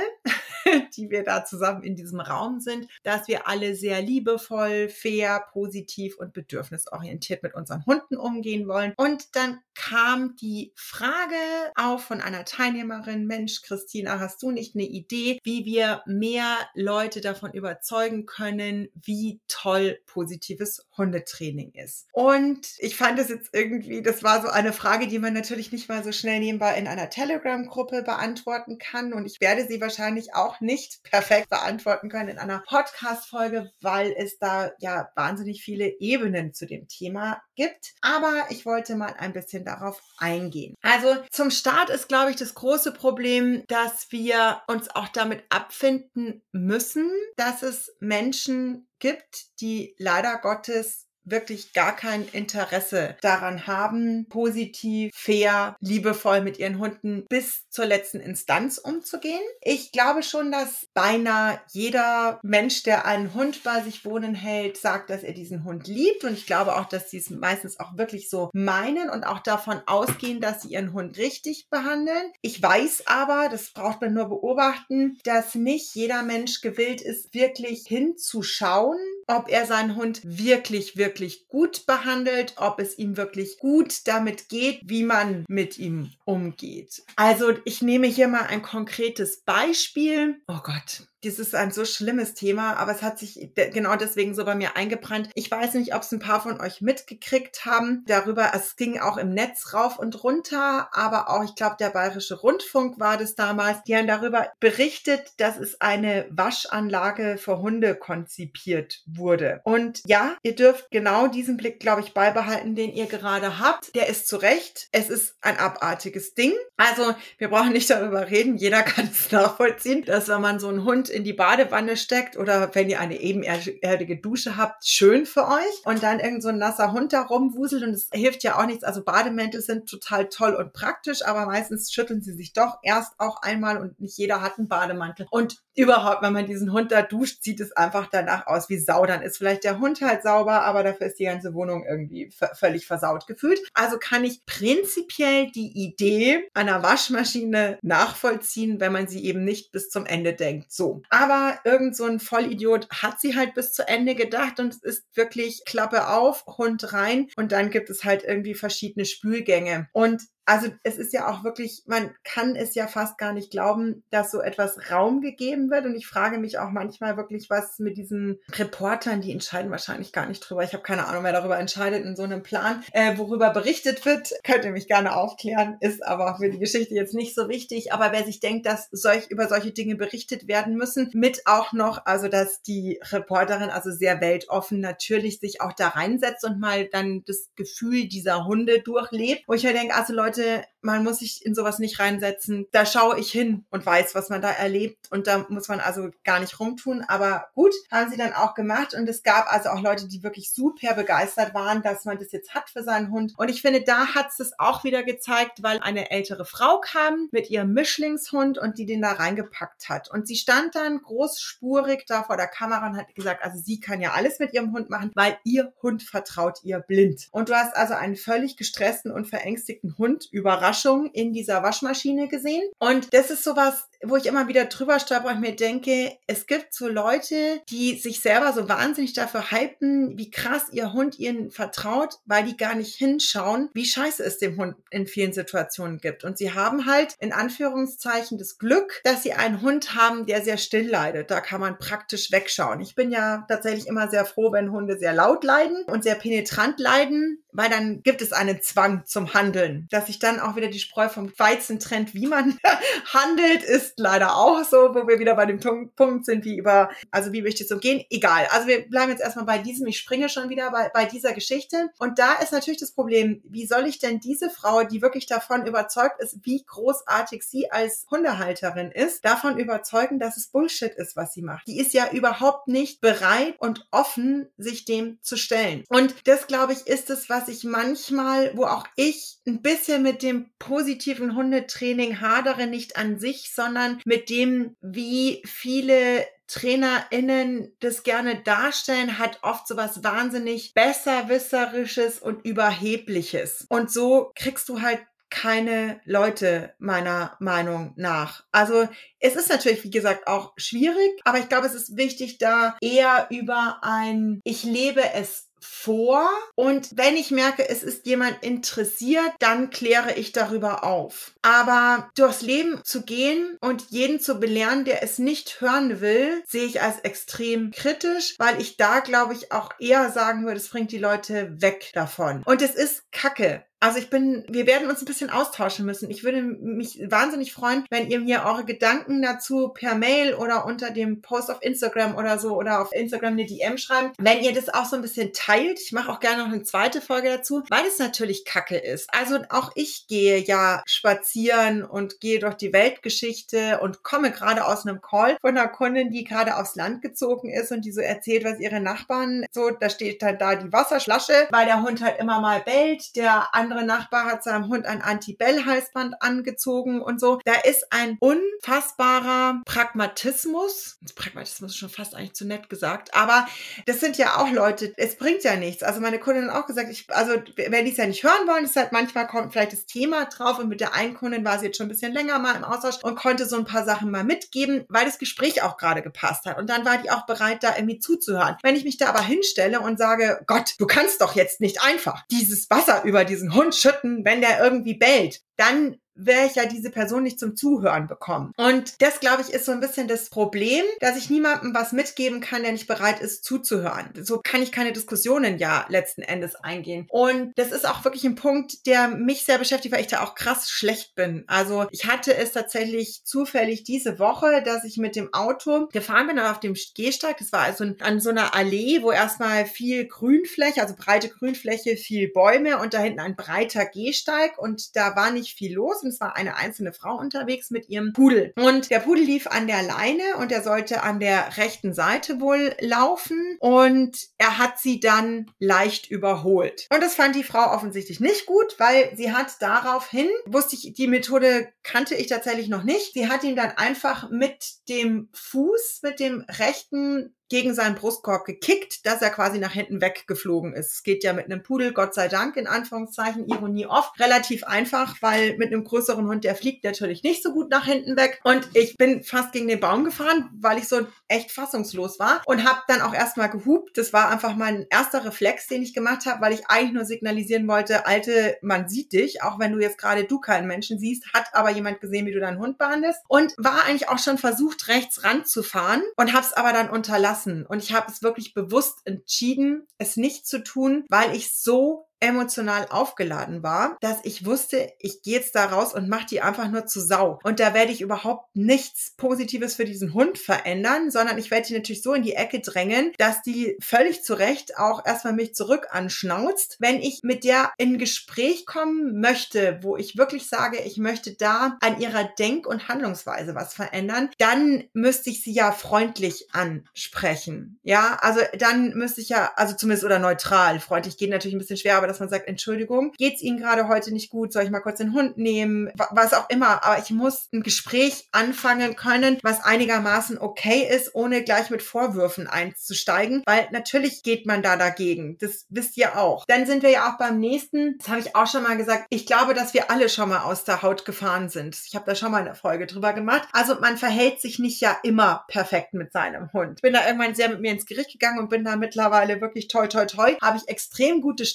die 0.95 1.09
wir 1.09 1.23
da 1.23 1.45
zusammen 1.45 1.83
in 1.83 1.95
diesem 1.95 2.19
Raum 2.19 2.59
sind, 2.59 2.87
dass 3.03 3.27
wir 3.27 3.47
alle 3.47 3.75
sehr 3.75 4.01
liebevoll, 4.01 4.89
fair, 4.89 5.45
positiv 5.51 6.17
und 6.17 6.33
bedürfnisorientiert 6.33 7.43
mit 7.43 7.53
unseren 7.53 7.85
Hunden 7.85 8.17
umgehen 8.17 8.67
wollen. 8.67 8.93
Und 8.97 9.35
dann 9.35 9.59
kam 9.75 10.35
die 10.35 10.73
Frage 10.75 11.35
auf 11.75 12.03
von 12.03 12.21
einer 12.21 12.45
Teilnehmerin, 12.45 13.25
Mensch, 13.25 13.61
Christina, 13.61 14.19
hast 14.19 14.41
du 14.43 14.51
nicht 14.51 14.75
eine 14.75 14.83
Idee, 14.83 15.39
wie 15.43 15.65
wir 15.65 16.01
mehr 16.05 16.57
Leute 16.73 17.21
davon 17.21 17.53
überzeugen 17.53 18.25
können, 18.25 18.89
wie 18.93 19.39
toll 19.47 19.99
positives 20.05 20.85
Hundetraining 20.97 21.71
ist? 21.73 22.07
Und 22.11 22.67
ich 22.79 22.95
fand 22.95 23.19
es 23.19 23.29
jetzt 23.29 23.49
irgendwie, 23.53 24.01
das 24.01 24.23
war 24.23 24.41
so 24.41 24.49
eine 24.49 24.73
Frage, 24.73 25.07
die 25.07 25.19
man 25.19 25.33
natürlich 25.33 25.71
nicht 25.71 25.89
mal 25.89 26.03
so 26.03 26.11
schnell 26.11 26.39
nebenbei 26.39 26.77
in 26.77 26.87
einer 26.87 27.09
Telegram-Gruppe 27.09 28.03
beantworten 28.03 28.77
kann. 28.77 29.13
Und 29.13 29.25
ich 29.25 29.41
werde 29.41 29.65
sie 29.67 29.81
wahrscheinlich 29.81 30.33
auch 30.33 30.59
nicht 30.61 31.03
perfekt 31.03 31.49
beantworten 31.49 32.09
können 32.09 32.29
in 32.29 32.37
einer 32.37 32.63
Podcast-Folge, 32.67 33.71
weil 33.81 34.13
es 34.17 34.37
da 34.37 34.71
ja 34.79 35.09
wahnsinnig 35.15 35.63
viele 35.63 35.99
Ebenen 35.99 36.53
zu 36.53 36.65
dem 36.65 36.87
Thema 36.87 37.41
gibt. 37.61 37.93
Aber 38.01 38.45
ich 38.49 38.65
wollte 38.65 38.95
mal 38.95 39.13
ein 39.17 39.33
bisschen 39.33 39.63
darauf 39.63 40.01
eingehen. 40.17 40.75
Also 40.81 41.15
zum 41.29 41.51
Start 41.51 41.89
ist, 41.91 42.07
glaube 42.07 42.31
ich, 42.31 42.35
das 42.35 42.55
große 42.55 42.91
Problem, 42.91 43.63
dass 43.67 44.11
wir 44.11 44.61
uns 44.67 44.89
auch 44.89 45.09
damit 45.09 45.43
abfinden 45.49 46.41
müssen, 46.51 47.11
dass 47.37 47.61
es 47.61 47.95
Menschen 47.99 48.87
gibt, 48.97 49.61
die 49.61 49.95
leider 49.99 50.37
Gottes 50.37 51.07
wirklich 51.23 51.73
gar 51.73 51.95
kein 51.95 52.27
Interesse 52.31 53.15
daran 53.21 53.67
haben, 53.67 54.27
positiv, 54.29 55.11
fair, 55.15 55.75
liebevoll 55.79 56.41
mit 56.41 56.59
ihren 56.59 56.79
Hunden 56.79 57.25
bis 57.29 57.69
zur 57.69 57.85
letzten 57.85 58.19
Instanz 58.19 58.77
umzugehen. 58.77 59.41
Ich 59.61 59.91
glaube 59.91 60.23
schon, 60.23 60.51
dass 60.51 60.87
beinahe 60.93 61.59
jeder 61.71 62.39
Mensch, 62.43 62.83
der 62.83 63.05
einen 63.05 63.33
Hund 63.33 63.63
bei 63.63 63.81
sich 63.81 64.05
wohnen 64.05 64.35
hält, 64.35 64.77
sagt, 64.77 65.09
dass 65.09 65.23
er 65.23 65.33
diesen 65.33 65.63
Hund 65.63 65.87
liebt. 65.87 66.23
Und 66.23 66.33
ich 66.33 66.45
glaube 66.45 66.75
auch, 66.75 66.85
dass 66.85 67.09
sie 67.09 67.17
es 67.17 67.29
meistens 67.29 67.79
auch 67.79 67.97
wirklich 67.97 68.29
so 68.29 68.49
meinen 68.53 69.09
und 69.09 69.23
auch 69.23 69.39
davon 69.39 69.81
ausgehen, 69.85 70.41
dass 70.41 70.63
sie 70.63 70.69
ihren 70.69 70.93
Hund 70.93 71.17
richtig 71.17 71.67
behandeln. 71.69 72.31
Ich 72.41 72.61
weiß 72.61 73.03
aber, 73.05 73.49
das 73.49 73.71
braucht 73.71 74.01
man 74.01 74.13
nur 74.13 74.29
beobachten, 74.29 75.19
dass 75.23 75.55
nicht 75.55 75.95
jeder 75.95 76.23
Mensch 76.23 76.61
gewillt 76.61 77.01
ist, 77.01 77.33
wirklich 77.33 77.83
hinzuschauen, 77.87 78.99
ob 79.27 79.49
er 79.49 79.65
seinen 79.65 79.95
Hund 79.95 80.21
wirklich, 80.23 80.97
wirklich 80.97 81.10
gut 81.47 81.85
behandelt, 81.85 82.55
ob 82.57 82.79
es 82.79 82.97
ihm 82.97 83.17
wirklich 83.17 83.57
gut 83.59 84.07
damit 84.07 84.49
geht, 84.49 84.81
wie 84.83 85.03
man 85.03 85.45
mit 85.47 85.77
ihm 85.77 86.11
umgeht. 86.25 87.03
Also 87.15 87.53
ich 87.65 87.81
nehme 87.81 88.07
hier 88.07 88.27
mal 88.27 88.47
ein 88.47 88.61
konkretes 88.61 89.41
Beispiel. 89.41 90.41
Oh 90.47 90.59
Gott, 90.63 91.07
das 91.23 91.37
ist 91.37 91.53
ein 91.53 91.71
so 91.71 91.85
schlimmes 91.85 92.33
Thema, 92.33 92.77
aber 92.77 92.93
es 92.93 93.03
hat 93.03 93.19
sich 93.19 93.51
genau 93.55 93.95
deswegen 93.95 94.33
so 94.33 94.43
bei 94.43 94.55
mir 94.55 94.75
eingebrannt. 94.75 95.29
Ich 95.35 95.51
weiß 95.51 95.75
nicht, 95.75 95.93
ob 95.93 96.01
es 96.01 96.11
ein 96.11 96.19
paar 96.19 96.41
von 96.41 96.59
euch 96.59 96.81
mitgekriegt 96.81 97.65
haben. 97.65 98.03
Darüber, 98.07 98.51
es 98.55 98.75
ging 98.75 98.99
auch 98.99 99.17
im 99.17 99.33
Netz 99.33 99.73
rauf 99.73 99.99
und 99.99 100.23
runter, 100.23 100.89
aber 100.91 101.29
auch, 101.29 101.43
ich 101.43 101.55
glaube, 101.55 101.75
der 101.79 101.91
Bayerische 101.91 102.39
Rundfunk 102.39 102.99
war 102.99 103.17
das 103.17 103.35
damals. 103.35 103.83
Die 103.83 103.95
haben 103.95 104.07
darüber 104.07 104.47
berichtet, 104.59 105.31
dass 105.37 105.57
es 105.57 105.79
eine 105.79 106.25
Waschanlage 106.31 107.37
für 107.37 107.59
Hunde 107.59 107.95
konzipiert 107.95 109.03
wurde. 109.05 109.61
Und 109.63 110.01
ja, 110.07 110.35
ihr 110.41 110.55
dürft 110.55 110.89
genau 111.01 111.25
diesen 111.25 111.57
Blick, 111.57 111.79
glaube 111.79 112.01
ich, 112.01 112.13
beibehalten, 112.13 112.75
den 112.75 112.93
ihr 112.93 113.07
gerade 113.07 113.57
habt. 113.57 113.95
Der 113.95 114.07
ist 114.07 114.27
zu 114.27 114.37
Recht. 114.37 114.87
Es 114.91 115.09
ist 115.09 115.33
ein 115.41 115.57
abartiges 115.57 116.35
Ding. 116.35 116.53
Also, 116.77 117.15
wir 117.39 117.49
brauchen 117.49 117.73
nicht 117.73 117.89
darüber 117.89 118.29
reden. 118.29 118.55
Jeder 118.55 118.83
kann 118.83 119.09
es 119.11 119.31
nachvollziehen, 119.31 120.05
dass 120.05 120.27
wenn 120.27 120.41
man 120.41 120.59
so 120.59 120.67
einen 120.67 120.83
Hund 120.83 121.09
in 121.09 121.23
die 121.23 121.33
Badewanne 121.33 121.97
steckt 121.97 122.37
oder 122.37 122.69
wenn 122.75 122.87
ihr 122.87 122.99
eine 122.99 123.19
ebenerdige 123.19 124.17
Dusche 124.17 124.57
habt, 124.57 124.85
schön 124.85 125.25
für 125.25 125.47
euch. 125.47 125.85
Und 125.85 126.03
dann 126.03 126.19
irgend 126.19 126.43
so 126.43 126.49
ein 126.49 126.59
nasser 126.59 126.91
Hund 126.91 127.13
da 127.13 127.23
rumwuselt 127.23 127.81
und 127.81 127.95
es 127.95 128.09
hilft 128.13 128.43
ja 128.43 128.59
auch 128.59 128.67
nichts. 128.67 128.83
Also 128.83 129.03
Bademäntel 129.03 129.61
sind 129.61 129.89
total 129.89 130.29
toll 130.29 130.53
und 130.53 130.73
praktisch, 130.73 131.25
aber 131.25 131.47
meistens 131.47 131.91
schütteln 131.91 132.21
sie 132.21 132.33
sich 132.33 132.53
doch 132.53 132.77
erst 132.83 133.13
auch 133.17 133.41
einmal 133.41 133.77
und 133.77 133.99
nicht 133.99 134.19
jeder 134.19 134.41
hat 134.41 134.59
einen 134.59 134.67
Bademantel. 134.67 135.25
Und 135.31 135.57
überhaupt, 135.75 136.21
wenn 136.21 136.33
man 136.33 136.45
diesen 136.45 136.71
Hund 136.71 136.91
da 136.91 137.01
duscht, 137.01 137.43
sieht 137.43 137.59
es 137.59 137.71
einfach 137.71 138.07
danach 138.11 138.45
aus 138.45 138.69
wie 138.69 138.77
Sau. 138.77 139.05
Dann 139.07 139.21
ist 139.21 139.37
vielleicht 139.37 139.63
der 139.63 139.79
Hund 139.79 140.01
halt 140.01 140.21
sauber, 140.21 140.63
aber 140.63 140.83
dafür 140.91 141.07
ist 141.07 141.19
die 141.19 141.25
ganze 141.25 141.53
Wohnung 141.53 141.85
irgendwie 141.85 142.31
völlig 142.53 142.85
versaut 142.85 143.27
gefühlt. 143.27 143.59
Also 143.73 143.97
kann 143.97 144.23
ich 144.23 144.45
prinzipiell 144.45 145.51
die 145.51 145.71
Idee 145.75 146.47
einer 146.53 146.83
Waschmaschine 146.83 147.79
nachvollziehen, 147.81 148.79
wenn 148.79 148.91
man 148.91 149.07
sie 149.07 149.25
eben 149.25 149.43
nicht 149.43 149.71
bis 149.71 149.89
zum 149.89 150.05
Ende 150.05 150.33
denkt. 150.33 150.71
So, 150.71 151.01
aber 151.09 151.59
irgend 151.63 151.95
so 151.95 152.05
ein 152.05 152.19
Vollidiot 152.19 152.87
hat 152.89 153.19
sie 153.19 153.35
halt 153.35 153.53
bis 153.53 153.73
zu 153.73 153.87
Ende 153.87 154.15
gedacht 154.15 154.59
und 154.59 154.73
es 154.73 154.83
ist 154.83 155.05
wirklich 155.15 155.63
Klappe 155.65 156.07
auf, 156.07 156.45
Hund 156.45 156.93
rein 156.93 157.27
und 157.35 157.51
dann 157.51 157.69
gibt 157.69 157.89
es 157.89 158.03
halt 158.03 158.23
irgendwie 158.23 158.53
verschiedene 158.53 159.05
Spülgänge. 159.05 159.87
Und 159.93 160.23
also 160.45 160.67
es 160.83 160.97
ist 160.97 161.13
ja 161.13 161.29
auch 161.29 161.43
wirklich, 161.43 161.83
man 161.85 162.11
kann 162.23 162.55
es 162.55 162.75
ja 162.75 162.87
fast 162.87 163.17
gar 163.17 163.33
nicht 163.33 163.51
glauben, 163.51 164.03
dass 164.09 164.31
so 164.31 164.41
etwas 164.41 164.91
Raum 164.91 165.21
gegeben 165.21 165.69
wird. 165.69 165.85
Und 165.85 165.95
ich 165.95 166.07
frage 166.07 166.39
mich 166.39 166.57
auch 166.57 166.71
manchmal 166.71 167.15
wirklich, 167.17 167.49
was 167.49 167.79
mit 167.79 167.97
diesen 167.97 168.39
Reportern, 168.53 169.21
die 169.21 169.31
entscheiden 169.31 169.71
wahrscheinlich 169.71 170.11
gar 170.11 170.25
nicht 170.25 170.39
drüber. 170.39 170.63
Ich 170.63 170.73
habe 170.73 170.83
keine 170.83 171.07
Ahnung, 171.07 171.23
wer 171.23 171.31
darüber 171.31 171.59
entscheidet 171.59 172.03
in 172.03 172.15
so 172.15 172.23
einem 172.23 172.43
Plan, 172.43 172.83
äh, 172.91 173.17
worüber 173.17 173.51
berichtet 173.51 174.05
wird. 174.05 174.31
Könnt 174.43 174.65
ihr 174.65 174.71
mich 174.71 174.87
gerne 174.87 175.15
aufklären, 175.15 175.77
ist 175.79 176.05
aber 176.05 176.37
für 176.37 176.49
die 176.49 176.59
Geschichte 176.59 176.95
jetzt 176.95 177.13
nicht 177.13 177.35
so 177.35 177.47
wichtig. 177.47 177.93
Aber 177.93 178.11
wer 178.11 178.23
sich 178.23 178.39
denkt, 178.39 178.65
dass 178.65 178.89
solch, 178.91 179.27
über 179.29 179.47
solche 179.47 179.71
Dinge 179.71 179.95
berichtet 179.95 180.47
werden 180.47 180.75
müssen, 180.75 181.11
mit 181.13 181.43
auch 181.45 181.71
noch, 181.71 182.05
also 182.05 182.27
dass 182.27 182.61
die 182.61 182.99
Reporterin 183.11 183.69
also 183.69 183.91
sehr 183.91 184.21
weltoffen 184.21 184.79
natürlich 184.79 185.39
sich 185.39 185.61
auch 185.61 185.73
da 185.73 185.89
reinsetzt 185.89 186.43
und 186.43 186.59
mal 186.59 186.87
dann 186.87 187.23
das 187.25 187.49
Gefühl 187.55 188.07
dieser 188.07 188.45
Hunde 188.45 188.81
durchlebt, 188.81 189.43
wo 189.47 189.53
ich 189.53 189.63
ja 189.63 189.71
denke, 189.71 189.95
also 189.95 190.13
Leute, 190.13 190.30
Leute, 190.31 190.63
man 190.81 191.03
muss 191.03 191.19
sich 191.19 191.45
in 191.45 191.53
sowas 191.53 191.79
nicht 191.79 191.99
reinsetzen. 191.99 192.67
Da 192.71 192.85
schaue 192.85 193.19
ich 193.19 193.31
hin 193.31 193.65
und 193.69 193.85
weiß, 193.85 194.15
was 194.15 194.29
man 194.29 194.41
da 194.41 194.49
erlebt. 194.49 195.11
Und 195.11 195.27
da 195.27 195.45
muss 195.49 195.67
man 195.67 195.79
also 195.79 196.09
gar 196.23 196.39
nicht 196.39 196.59
rumtun. 196.59 197.03
Aber 197.07 197.49
gut, 197.53 197.73
haben 197.91 198.09
sie 198.09 198.17
dann 198.17 198.33
auch 198.33 198.53
gemacht. 198.53 198.93
Und 198.93 199.07
es 199.07 199.23
gab 199.23 199.51
also 199.51 199.69
auch 199.69 199.81
Leute, 199.81 200.07
die 200.07 200.23
wirklich 200.23 200.51
super 200.51 200.93
begeistert 200.95 201.53
waren, 201.53 201.81
dass 201.83 202.05
man 202.05 202.17
das 202.17 202.31
jetzt 202.31 202.53
hat 202.55 202.69
für 202.69 202.83
seinen 202.83 203.11
Hund. 203.11 203.33
Und 203.37 203.49
ich 203.49 203.61
finde, 203.61 203.81
da 203.81 204.07
hat 204.07 204.29
es 204.37 204.53
auch 204.57 204.83
wieder 204.83 205.03
gezeigt, 205.03 205.61
weil 205.61 205.79
eine 205.79 206.09
ältere 206.09 206.45
Frau 206.45 206.79
kam 206.79 207.29
mit 207.31 207.49
ihrem 207.49 207.73
Mischlingshund 207.73 208.57
und 208.57 208.77
die 208.77 208.85
den 208.85 209.01
da 209.01 209.11
reingepackt 209.11 209.89
hat. 209.89 210.09
Und 210.09 210.27
sie 210.27 210.35
stand 210.35 210.75
dann 210.75 211.01
großspurig 211.01 212.05
da 212.07 212.23
vor 212.23 212.37
der 212.37 212.47
Kamera 212.47 212.87
und 212.87 212.97
hat 212.97 213.13
gesagt, 213.13 213.43
also 213.43 213.59
sie 213.59 213.79
kann 213.79 214.01
ja 214.01 214.13
alles 214.13 214.39
mit 214.39 214.53
ihrem 214.53 214.71
Hund 214.73 214.89
machen, 214.89 215.11
weil 215.13 215.37
ihr 215.43 215.73
Hund 215.81 216.03
vertraut 216.03 216.59
ihr 216.63 216.79
blind. 216.79 217.27
Und 217.31 217.49
du 217.49 217.55
hast 217.55 217.75
also 217.75 217.93
einen 217.93 218.15
völlig 218.15 218.57
gestressten 218.57 219.11
und 219.11 219.27
verängstigten 219.27 219.97
Hund 219.97 220.20
Überraschung 220.31 221.09
in 221.13 221.33
dieser 221.33 221.63
Waschmaschine 221.63 222.27
gesehen. 222.27 222.69
Und 222.79 223.13
das 223.13 223.31
ist 223.31 223.43
sowas, 223.43 223.87
wo 224.03 224.15
ich 224.15 224.25
immer 224.25 224.47
wieder 224.47 224.65
drüber 224.65 224.99
stolper 224.99 225.29
und 225.29 225.41
mir 225.41 225.55
denke, 225.55 226.17
es 226.27 226.47
gibt 226.47 226.73
so 226.73 226.87
Leute, 226.87 227.61
die 227.69 227.97
sich 227.97 228.19
selber 228.19 228.53
so 228.53 228.67
wahnsinnig 228.67 229.13
dafür 229.13 229.51
hypen, 229.51 230.17
wie 230.17 230.31
krass 230.31 230.65
ihr 230.71 230.93
Hund 230.93 231.19
ihnen 231.19 231.51
vertraut, 231.51 232.15
weil 232.25 232.45
die 232.45 232.57
gar 232.57 232.75
nicht 232.75 232.95
hinschauen, 232.95 233.69
wie 233.73 233.85
scheiße 233.85 234.23
es 234.23 234.37
dem 234.37 234.57
Hund 234.57 234.75
in 234.89 235.07
vielen 235.07 235.33
Situationen 235.33 235.99
gibt. 235.99 236.23
Und 236.23 236.37
sie 236.37 236.53
haben 236.53 236.85
halt 236.85 237.15
in 237.19 237.33
Anführungszeichen 237.33 238.37
das 238.37 238.57
Glück, 238.57 239.01
dass 239.03 239.23
sie 239.23 239.33
einen 239.33 239.61
Hund 239.61 239.95
haben, 239.95 240.25
der 240.25 240.41
sehr 240.41 240.57
still 240.57 240.87
leidet. 240.87 241.31
Da 241.31 241.41
kann 241.41 241.61
man 241.61 241.77
praktisch 241.77 242.31
wegschauen. 242.31 242.81
Ich 242.81 242.95
bin 242.95 243.11
ja 243.11 243.45
tatsächlich 243.47 243.87
immer 243.87 244.09
sehr 244.09 244.25
froh, 244.25 244.51
wenn 244.51 244.71
Hunde 244.71 244.97
sehr 244.97 245.13
laut 245.13 245.43
leiden 245.43 245.83
und 245.85 246.03
sehr 246.03 246.15
penetrant 246.15 246.79
leiden, 246.79 247.43
weil 247.51 247.69
dann 247.69 248.01
gibt 248.03 248.21
es 248.21 248.31
einen 248.31 248.61
Zwang 248.61 249.05
zum 249.05 249.33
Handeln. 249.33 249.87
Dass 249.91 250.07
sich 250.07 250.19
dann 250.19 250.39
auch 250.39 250.55
wieder 250.55 250.67
die 250.67 250.79
Spreu 250.79 251.09
vom 251.09 251.31
Weizen 251.37 251.79
trennt, 251.79 252.13
wie 252.13 252.27
man 252.27 252.57
handelt, 253.13 253.63
ist 253.63 253.90
leider 253.97 254.35
auch 254.35 254.63
so, 254.63 254.93
wo 254.93 255.07
wir 255.07 255.19
wieder 255.19 255.35
bei 255.35 255.45
dem 255.45 255.59
Punkt 255.59 256.25
sind, 256.25 256.45
wie 256.45 256.57
über, 256.57 256.89
also 257.11 257.31
wie 257.31 257.41
möchte 257.41 257.63
ich 257.63 257.69
es 257.69 257.71
umgehen? 257.71 258.03
Egal. 258.09 258.47
Also 258.51 258.67
wir 258.67 258.87
bleiben 258.89 259.11
jetzt 259.11 259.21
erstmal 259.21 259.45
bei 259.45 259.57
diesem, 259.57 259.87
ich 259.87 259.97
springe 259.97 260.29
schon 260.29 260.49
wieder 260.49 260.71
bei, 260.71 260.89
bei 260.93 261.05
dieser 261.05 261.33
Geschichte. 261.33 261.89
Und 261.99 262.19
da 262.19 262.33
ist 262.35 262.51
natürlich 262.51 262.79
das 262.79 262.91
Problem, 262.91 263.41
wie 263.45 263.65
soll 263.65 263.85
ich 263.85 263.99
denn 263.99 264.19
diese 264.19 264.49
Frau, 264.49 264.83
die 264.83 265.01
wirklich 265.01 265.25
davon 265.25 265.65
überzeugt 265.65 266.21
ist, 266.21 266.37
wie 266.43 266.63
großartig 266.63 267.43
sie 267.43 267.71
als 267.71 268.05
Hundehalterin 268.09 268.91
ist, 268.91 269.25
davon 269.25 269.57
überzeugen, 269.57 270.19
dass 270.19 270.37
es 270.37 270.47
Bullshit 270.47 270.93
ist, 270.95 271.15
was 271.15 271.33
sie 271.33 271.41
macht. 271.41 271.67
Die 271.67 271.79
ist 271.79 271.93
ja 271.93 272.11
überhaupt 272.11 272.67
nicht 272.67 273.01
bereit 273.01 273.55
und 273.59 273.87
offen, 273.91 274.49
sich 274.57 274.85
dem 274.85 275.19
zu 275.21 275.37
stellen. 275.37 275.83
Und 275.89 276.15
das, 276.25 276.47
glaube 276.47 276.73
ich, 276.73 276.87
ist 276.87 277.09
es, 277.09 277.29
was 277.29 277.47
ich 277.47 277.63
manchmal, 277.63 278.55
wo 278.55 278.65
auch 278.65 278.85
ich 278.95 279.39
ein 279.47 279.61
bisschen 279.61 280.03
mit 280.03 280.23
dem 280.23 280.51
positiven 280.59 281.35
Hundetraining 281.35 282.21
hadere, 282.21 282.67
nicht 282.67 282.97
an 282.97 283.19
sich, 283.19 283.53
sondern 283.53 283.80
mit 284.05 284.29
dem, 284.29 284.75
wie 284.81 285.41
viele 285.45 286.25
TrainerInnen 286.47 287.73
das 287.79 288.03
gerne 288.03 288.41
darstellen, 288.43 289.17
hat 289.17 289.39
oft 289.41 289.67
so 289.67 289.77
was 289.77 290.03
wahnsinnig 290.03 290.73
besserwisserisches 290.73 292.19
und 292.19 292.45
überhebliches. 292.45 293.65
Und 293.69 293.91
so 293.91 294.31
kriegst 294.35 294.67
du 294.67 294.81
halt 294.81 294.99
keine 295.31 296.01
Leute 296.03 296.73
meiner 296.77 297.37
Meinung 297.39 297.93
nach. 297.95 298.43
Also 298.51 298.87
es 299.19 299.35
ist 299.35 299.49
natürlich, 299.49 299.83
wie 299.85 299.89
gesagt, 299.89 300.27
auch 300.27 300.51
schwierig, 300.57 301.21
aber 301.23 301.39
ich 301.39 301.47
glaube, 301.47 301.67
es 301.67 301.73
ist 301.73 301.95
wichtig, 301.95 302.37
da 302.37 302.75
eher 302.81 303.27
über 303.31 303.79
ein 303.81 304.41
Ich 304.43 304.63
lebe 304.63 305.01
es 305.13 305.50
vor 305.61 306.27
und 306.55 306.89
wenn 306.95 307.15
ich 307.15 307.31
merke, 307.31 307.67
es 307.67 307.83
ist 307.83 308.05
jemand 308.05 308.43
interessiert, 308.43 309.31
dann 309.39 309.69
kläre 309.69 310.13
ich 310.15 310.31
darüber 310.31 310.83
auf. 310.83 311.33
Aber 311.41 312.09
durchs 312.15 312.41
Leben 312.41 312.81
zu 312.83 313.03
gehen 313.03 313.57
und 313.61 313.89
jeden 313.89 314.19
zu 314.19 314.39
belehren, 314.39 314.85
der 314.85 315.03
es 315.03 315.19
nicht 315.19 315.61
hören 315.61 316.01
will, 316.01 316.43
sehe 316.47 316.65
ich 316.65 316.81
als 316.81 316.99
extrem 316.99 317.71
kritisch, 317.71 318.35
weil 318.37 318.59
ich 318.61 318.77
da 318.77 318.99
glaube 318.99 319.33
ich 319.33 319.51
auch 319.51 319.71
eher 319.79 320.11
sagen 320.11 320.45
würde, 320.45 320.57
es 320.57 320.69
bringt 320.69 320.91
die 320.91 320.97
Leute 320.97 321.61
weg 321.61 321.91
davon. 321.93 322.43
Und 322.45 322.61
es 322.61 322.75
ist 322.75 323.11
Kacke. 323.11 323.63
Also 323.83 323.97
ich 323.97 324.11
bin, 324.11 324.45
wir 324.47 324.67
werden 324.67 324.89
uns 324.89 325.01
ein 325.01 325.05
bisschen 325.05 325.31
austauschen 325.31 325.87
müssen. 325.87 326.11
Ich 326.11 326.23
würde 326.23 326.43
mich 326.43 327.01
wahnsinnig 327.09 327.51
freuen, 327.51 327.83
wenn 327.89 328.11
ihr 328.11 328.19
mir 328.19 328.43
eure 328.45 328.63
Gedanken 328.63 329.23
dazu 329.23 329.69
per 329.69 329.95
Mail 329.95 330.35
oder 330.35 330.65
unter 330.65 330.91
dem 330.91 331.23
Post 331.23 331.49
auf 331.49 331.63
Instagram 331.63 332.15
oder 332.15 332.37
so 332.37 332.55
oder 332.55 332.79
auf 332.81 332.93
Instagram 332.93 333.33
eine 333.33 333.47
DM 333.47 333.79
schreibt, 333.79 334.17
wenn 334.19 334.43
ihr 334.43 334.53
das 334.53 334.69
auch 334.69 334.85
so 334.85 334.95
ein 334.95 335.01
bisschen 335.01 335.33
teilt. 335.33 335.79
Ich 335.81 335.93
mache 335.93 336.11
auch 336.11 336.19
gerne 336.19 336.43
noch 336.43 336.51
eine 336.51 336.61
zweite 336.61 337.01
Folge 337.01 337.29
dazu, 337.29 337.63
weil 337.69 337.83
es 337.87 337.97
natürlich 337.97 338.45
Kacke 338.45 338.77
ist. 338.77 339.09
Also 339.11 339.39
auch 339.49 339.71
ich 339.73 340.05
gehe 340.07 340.37
ja 340.37 340.83
spazieren 340.85 341.83
und 341.83 342.19
gehe 342.19 342.37
durch 342.37 342.55
die 342.55 342.73
Weltgeschichte 342.73 343.79
und 343.79 344.03
komme 344.03 344.29
gerade 344.29 344.63
aus 344.63 344.85
einem 344.85 345.01
Call 345.01 345.37
von 345.41 345.57
einer 345.57 345.67
Kundin, 345.67 346.11
die 346.11 346.23
gerade 346.23 346.57
aufs 346.57 346.75
Land 346.75 347.01
gezogen 347.01 347.49
ist 347.49 347.71
und 347.71 347.83
die 347.83 347.91
so 347.91 348.01
erzählt, 348.01 348.45
was 348.45 348.59
ihre 348.59 348.79
Nachbarn 348.79 349.43
so, 349.51 349.71
da 349.71 349.89
steht 349.89 350.21
dann 350.21 350.37
da 350.37 350.55
die 350.55 350.71
Wasserflasche, 350.71 351.47
weil 351.49 351.65
der 351.65 351.81
Hund 351.81 352.03
halt 352.03 352.19
immer 352.19 352.41
mal 352.41 352.59
bellt, 352.59 353.15
der 353.15 353.55
Nachbar 353.85 354.25
hat 354.25 354.43
seinem 354.43 354.67
Hund 354.67 354.85
ein 354.85 355.01
Anti-Bell-Halsband 355.01 356.21
angezogen 356.21 357.01
und 357.01 357.19
so. 357.19 357.39
Da 357.45 357.53
ist 357.63 357.91
ein 357.91 358.17
unfassbarer 358.19 359.61
Pragmatismus. 359.65 360.97
Pragmatismus 361.15 361.71
ist 361.71 361.77
schon 361.77 361.89
fast 361.89 362.15
eigentlich 362.15 362.33
zu 362.33 362.45
nett 362.45 362.69
gesagt, 362.69 363.13
aber 363.13 363.47
das 363.85 363.99
sind 363.99 364.17
ja 364.17 364.37
auch 364.37 364.51
Leute, 364.51 364.93
es 364.97 365.17
bringt 365.17 365.43
ja 365.43 365.55
nichts. 365.55 365.83
Also 365.83 366.01
meine 366.01 366.19
Kundin 366.19 366.51
hat 366.51 366.63
auch 366.63 366.67
gesagt, 366.67 366.89
ich, 366.89 367.05
also 367.09 367.33
wenn 367.55 367.85
die 367.85 367.91
es 367.91 367.97
ja 367.97 368.05
nicht 368.05 368.23
hören 368.23 368.47
wollen, 368.47 368.65
ist 368.65 368.75
halt 368.75 368.91
manchmal 368.91 369.27
kommt 369.27 369.53
vielleicht 369.53 369.73
das 369.73 369.85
Thema 369.85 370.25
drauf 370.25 370.59
und 370.59 370.69
mit 370.69 370.81
der 370.81 370.93
einen 370.93 371.13
Kundin 371.13 371.45
war 371.45 371.59
sie 371.59 371.67
jetzt 371.67 371.77
schon 371.77 371.87
ein 371.87 371.89
bisschen 371.89 372.13
länger 372.13 372.39
mal 372.39 372.55
im 372.55 372.63
Austausch 372.63 373.03
und 373.03 373.15
konnte 373.15 373.45
so 373.45 373.57
ein 373.57 373.65
paar 373.65 373.85
Sachen 373.85 374.11
mal 374.11 374.23
mitgeben, 374.23 374.85
weil 374.89 375.05
das 375.05 375.19
Gespräch 375.19 375.63
auch 375.63 375.77
gerade 375.77 376.01
gepasst 376.01 376.45
hat. 376.45 376.57
Und 376.57 376.69
dann 376.69 376.85
war 376.85 376.97
die 376.97 377.11
auch 377.11 377.25
bereit, 377.25 377.63
da 377.63 377.75
irgendwie 377.75 377.99
zuzuhören. 377.99 378.57
Wenn 378.63 378.75
ich 378.75 378.83
mich 378.83 378.97
da 378.97 379.09
aber 379.09 379.21
hinstelle 379.21 379.79
und 379.79 379.97
sage, 379.97 380.41
Gott, 380.47 380.75
du 380.77 380.87
kannst 380.87 381.21
doch 381.21 381.35
jetzt 381.35 381.61
nicht 381.61 381.81
einfach 381.83 382.23
dieses 382.31 382.69
Wasser 382.69 383.03
über 383.03 383.25
diesen 383.25 383.53
Hund 383.53 383.60
Hund 383.61 383.75
schütten, 383.75 384.25
wenn 384.25 384.41
der 384.41 384.63
irgendwie 384.63 384.95
bellt, 384.95 385.41
dann 385.61 385.95
wäre 386.15 386.45
ich 386.45 386.55
ja 386.55 386.65
diese 386.65 386.91
Person 386.91 387.23
nicht 387.23 387.39
zum 387.39 387.55
Zuhören 387.55 388.07
bekommen. 388.07 388.53
Und 388.57 389.01
das, 389.01 389.19
glaube 389.19 389.41
ich, 389.41 389.53
ist 389.53 389.65
so 389.65 389.71
ein 389.71 389.79
bisschen 389.79 390.07
das 390.07 390.29
Problem, 390.29 390.83
dass 390.99 391.17
ich 391.17 391.29
niemandem 391.29 391.73
was 391.73 391.91
mitgeben 391.91 392.41
kann, 392.41 392.63
der 392.63 392.71
nicht 392.71 392.87
bereit 392.87 393.19
ist 393.19 393.43
zuzuhören. 393.43 394.11
So 394.21 394.39
kann 394.43 394.61
ich 394.61 394.71
keine 394.71 394.91
Diskussionen 394.91 395.57
ja 395.57 395.85
letzten 395.89 396.21
Endes 396.21 396.55
eingehen. 396.55 397.07
Und 397.09 397.53
das 397.55 397.71
ist 397.71 397.87
auch 397.87 398.03
wirklich 398.03 398.25
ein 398.25 398.35
Punkt, 398.35 398.85
der 398.85 399.07
mich 399.09 399.43
sehr 399.43 399.57
beschäftigt, 399.57 399.93
weil 399.93 400.01
ich 400.01 400.07
da 400.07 400.23
auch 400.23 400.35
krass 400.35 400.69
schlecht 400.69 401.15
bin. 401.15 401.43
Also 401.47 401.87
ich 401.91 402.05
hatte 402.05 402.35
es 402.35 402.51
tatsächlich 402.51 403.21
zufällig 403.23 403.83
diese 403.83 404.19
Woche, 404.19 404.61
dass 404.63 404.83
ich 404.83 404.97
mit 404.97 405.15
dem 405.15 405.33
Auto 405.33 405.87
gefahren 405.87 406.27
bin 406.27 406.39
auf 406.39 406.59
dem 406.59 406.75
Gehsteig. 406.95 407.37
Das 407.37 407.51
war 407.51 407.61
also 407.61 407.85
an 407.99 408.19
so 408.19 408.29
einer 408.29 408.53
Allee, 408.53 409.01
wo 409.01 409.11
erstmal 409.11 409.65
viel 409.65 410.07
Grünfläche, 410.07 410.81
also 410.81 410.95
breite 410.95 411.29
Grünfläche, 411.29 411.95
viel 411.97 412.31
Bäume 412.31 412.79
und 412.79 412.93
da 412.93 412.99
hinten 412.99 413.19
ein 413.19 413.35
breiter 413.35 413.85
Gehsteig 413.85 414.57
und 414.57 414.95
da 414.95 415.15
war 415.15 415.31
nicht 415.31 415.50
viel 415.55 415.73
los 415.73 416.03
und 416.03 416.09
es 416.09 416.19
war 416.19 416.35
eine 416.35 416.55
einzelne 416.55 416.93
Frau 416.93 417.17
unterwegs 417.17 417.71
mit 417.71 417.89
ihrem 417.89 418.13
Pudel. 418.13 418.53
Und 418.55 418.89
der 418.89 418.99
Pudel 418.99 419.23
lief 419.23 419.47
an 419.47 419.67
der 419.67 419.83
Leine 419.83 420.37
und 420.39 420.51
er 420.51 420.63
sollte 420.63 421.03
an 421.03 421.19
der 421.19 421.57
rechten 421.57 421.93
Seite 421.93 422.39
wohl 422.41 422.75
laufen 422.79 423.57
und 423.59 424.17
er 424.37 424.57
hat 424.57 424.79
sie 424.79 424.99
dann 424.99 425.51
leicht 425.59 426.09
überholt. 426.09 426.87
Und 426.93 427.01
das 427.01 427.15
fand 427.15 427.35
die 427.35 427.43
Frau 427.43 427.73
offensichtlich 427.73 428.19
nicht 428.19 428.45
gut, 428.45 428.75
weil 428.77 429.15
sie 429.15 429.31
hat 429.31 429.61
daraufhin, 429.61 430.27
wusste 430.45 430.75
ich, 430.75 430.93
die 430.93 431.07
Methode 431.07 431.67
kannte 431.83 432.15
ich 432.15 432.27
tatsächlich 432.27 432.69
noch 432.69 432.83
nicht, 432.83 433.13
sie 433.13 433.29
hat 433.29 433.43
ihn 433.43 433.55
dann 433.55 433.71
einfach 433.71 434.29
mit 434.29 434.87
dem 434.89 435.29
Fuß, 435.33 435.99
mit 436.03 436.19
dem 436.19 436.45
rechten 436.47 437.35
gegen 437.51 437.73
seinen 437.73 437.95
Brustkorb 437.95 438.45
gekickt, 438.45 439.05
dass 439.05 439.21
er 439.21 439.29
quasi 439.29 439.59
nach 439.59 439.73
hinten 439.73 439.99
weggeflogen 439.99 440.73
ist. 440.73 440.93
Es 440.93 441.03
geht 441.03 441.21
ja 441.21 441.33
mit 441.33 441.45
einem 441.45 441.63
Pudel, 441.63 441.91
Gott 441.91 442.13
sei 442.13 442.29
Dank, 442.29 442.55
in 442.55 442.65
Anführungszeichen, 442.65 443.45
Ironie 443.45 443.87
oft, 443.87 444.17
relativ 444.21 444.63
einfach, 444.63 445.21
weil 445.21 445.57
mit 445.57 445.67
einem 445.67 445.83
größeren 445.83 446.25
Hund, 446.25 446.45
der 446.45 446.55
fliegt 446.55 446.85
natürlich 446.85 447.23
nicht 447.23 447.43
so 447.43 447.51
gut 447.51 447.69
nach 447.69 447.83
hinten 447.83 448.15
weg. 448.15 448.39
Und 448.45 448.69
ich 448.73 448.95
bin 448.95 449.21
fast 449.23 449.51
gegen 449.51 449.67
den 449.67 449.81
Baum 449.81 450.05
gefahren, 450.05 450.49
weil 450.61 450.77
ich 450.77 450.87
so 450.87 451.05
echt 451.27 451.51
fassungslos 451.51 452.19
war 452.19 452.41
und 452.45 452.63
habe 452.63 452.79
dann 452.87 453.01
auch 453.01 453.13
erstmal 453.13 453.49
gehupt. 453.49 453.97
Das 453.97 454.13
war 454.13 454.29
einfach 454.29 454.55
mein 454.55 454.87
erster 454.89 455.25
Reflex, 455.25 455.67
den 455.67 455.83
ich 455.83 455.93
gemacht 455.93 456.25
habe, 456.25 456.39
weil 456.39 456.53
ich 456.53 456.67
eigentlich 456.67 456.93
nur 456.93 457.03
signalisieren 457.03 457.67
wollte, 457.67 458.05
Alte, 458.05 458.59
man 458.61 458.87
sieht 458.87 459.11
dich, 459.11 459.43
auch 459.43 459.59
wenn 459.59 459.73
du 459.73 459.79
jetzt 459.79 459.97
gerade 459.97 460.23
du 460.23 460.39
keinen 460.39 460.67
Menschen 460.67 460.99
siehst, 460.99 461.33
hat 461.33 461.47
aber 461.51 461.71
jemand 461.71 461.99
gesehen, 461.99 462.25
wie 462.27 462.31
du 462.31 462.39
deinen 462.39 462.59
Hund 462.59 462.77
behandelst 462.77 463.19
und 463.27 463.53
war 463.57 463.83
eigentlich 463.83 464.07
auch 464.07 464.19
schon 464.19 464.37
versucht, 464.37 464.87
rechts 464.87 465.25
ranzufahren 465.25 466.01
und 466.15 466.31
habe 466.31 466.45
es 466.45 466.53
aber 466.53 466.71
dann 466.71 466.89
unterlassen 466.89 467.40
lassen. 467.41 467.65
Und 467.65 467.83
ich 467.83 467.93
habe 467.93 468.11
es 468.11 468.21
wirklich 468.21 468.53
bewusst 468.53 469.01
entschieden, 469.05 469.87
es 469.97 470.17
nicht 470.17 470.47
zu 470.47 470.63
tun, 470.63 471.05
weil 471.09 471.35
ich 471.35 471.55
so 471.55 472.07
emotional 472.21 472.87
aufgeladen 472.89 473.63
war, 473.63 473.97
dass 473.99 474.19
ich 474.23 474.45
wusste, 474.45 474.93
ich 474.99 475.21
gehe 475.23 475.33
jetzt 475.33 475.55
da 475.55 475.65
raus 475.65 475.93
und 475.93 476.07
mache 476.07 476.27
die 476.27 476.41
einfach 476.41 476.69
nur 476.69 476.85
zu 476.85 477.01
Sau. 477.01 477.39
Und 477.43 477.59
da 477.59 477.73
werde 477.73 477.91
ich 477.91 478.01
überhaupt 478.01 478.55
nichts 478.55 479.13
Positives 479.17 479.75
für 479.75 479.85
diesen 479.85 480.13
Hund 480.13 480.37
verändern, 480.37 481.11
sondern 481.11 481.37
ich 481.37 481.51
werde 481.51 481.67
die 481.67 481.73
natürlich 481.73 482.03
so 482.03 482.13
in 482.13 482.23
die 482.23 482.33
Ecke 482.33 482.59
drängen, 482.59 483.11
dass 483.17 483.41
die 483.41 483.75
völlig 483.81 484.23
zu 484.23 484.35
Recht 484.35 484.77
auch 484.77 485.05
erstmal 485.05 485.33
mich 485.33 485.55
zurück 485.55 485.87
anschnauzt. 485.89 486.77
Wenn 486.79 487.01
ich 487.01 487.21
mit 487.23 487.43
der 487.43 487.71
in 487.77 487.97
Gespräch 487.97 488.65
kommen 488.65 489.19
möchte, 489.19 489.79
wo 489.81 489.97
ich 489.97 490.17
wirklich 490.17 490.47
sage, 490.47 490.79
ich 490.79 490.97
möchte 490.97 491.33
da 491.33 491.77
an 491.81 491.99
ihrer 491.99 492.23
Denk- 492.37 492.67
und 492.67 492.87
Handlungsweise 492.87 493.55
was 493.55 493.73
verändern, 493.73 494.29
dann 494.37 494.83
müsste 494.93 495.31
ich 495.31 495.43
sie 495.43 495.53
ja 495.53 495.71
freundlich 495.71 496.49
ansprechen. 496.53 497.79
Ja, 497.83 498.17
also 498.21 498.41
dann 498.59 498.91
müsste 498.93 499.21
ich 499.21 499.29
ja, 499.29 499.51
also 499.55 499.75
zumindest 499.75 500.05
oder 500.05 500.19
neutral. 500.19 500.79
Freundlich 500.79 501.17
geht 501.17 501.31
natürlich 501.31 501.55
ein 501.55 501.59
bisschen 501.59 501.77
schwer, 501.77 501.97
aber 501.97 502.10
dass 502.11 502.19
man 502.19 502.29
sagt, 502.29 502.47
Entschuldigung, 502.47 503.13
geht's 503.17 503.41
Ihnen 503.41 503.57
gerade 503.57 503.87
heute 503.87 504.11
nicht 504.11 504.29
gut? 504.29 504.51
Soll 504.53 504.63
ich 504.63 504.69
mal 504.69 504.81
kurz 504.81 504.97
den 504.97 505.13
Hund 505.13 505.37
nehmen? 505.37 505.89
Was 506.11 506.33
auch 506.33 506.49
immer. 506.49 506.83
Aber 506.83 506.99
ich 506.99 507.09
muss 507.09 507.47
ein 507.53 507.63
Gespräch 507.63 508.27
anfangen 508.31 508.95
können, 508.95 509.39
was 509.43 509.63
einigermaßen 509.63 510.37
okay 510.37 510.87
ist, 510.89 511.15
ohne 511.15 511.43
gleich 511.43 511.69
mit 511.69 511.81
Vorwürfen 511.81 512.47
einzusteigen, 512.47 513.43
weil 513.45 513.67
natürlich 513.71 514.23
geht 514.23 514.45
man 514.45 514.61
da 514.61 514.75
dagegen. 514.75 515.37
Das 515.39 515.65
wisst 515.69 515.97
ihr 515.97 516.17
auch. 516.17 516.45
Dann 516.45 516.65
sind 516.65 516.83
wir 516.83 516.89
ja 516.89 517.11
auch 517.11 517.17
beim 517.17 517.39
nächsten. 517.39 517.97
Das 517.97 518.09
habe 518.09 518.19
ich 518.19 518.35
auch 518.35 518.47
schon 518.47 518.63
mal 518.63 518.77
gesagt. 518.77 519.05
Ich 519.09 519.25
glaube, 519.25 519.53
dass 519.53 519.73
wir 519.73 519.89
alle 519.89 520.09
schon 520.09 520.29
mal 520.29 520.43
aus 520.43 520.63
der 520.65 520.81
Haut 520.81 521.05
gefahren 521.05 521.49
sind. 521.49 521.77
Ich 521.87 521.95
habe 521.95 522.05
da 522.05 522.15
schon 522.15 522.31
mal 522.31 522.41
eine 522.41 522.55
Folge 522.55 522.87
drüber 522.87 523.13
gemacht. 523.13 523.47
Also 523.53 523.75
man 523.79 523.97
verhält 523.97 524.41
sich 524.41 524.59
nicht 524.59 524.81
ja 524.81 524.97
immer 525.03 525.45
perfekt 525.47 525.93
mit 525.93 526.11
seinem 526.11 526.51
Hund. 526.51 526.79
Ich 526.79 526.81
bin 526.81 526.93
da 526.93 527.05
irgendwann 527.05 527.35
sehr 527.35 527.49
mit 527.49 527.61
mir 527.61 527.71
ins 527.71 527.85
Gericht 527.85 528.11
gegangen 528.11 528.39
und 528.39 528.49
bin 528.49 528.65
da 528.65 528.75
mittlerweile 528.75 529.39
wirklich 529.39 529.67
toi 529.67 529.87
toi 529.87 530.05
toi. 530.05 530.35
Habe 530.41 530.57
ich 530.57 530.67
extrem 530.67 531.21
gute 531.21 531.45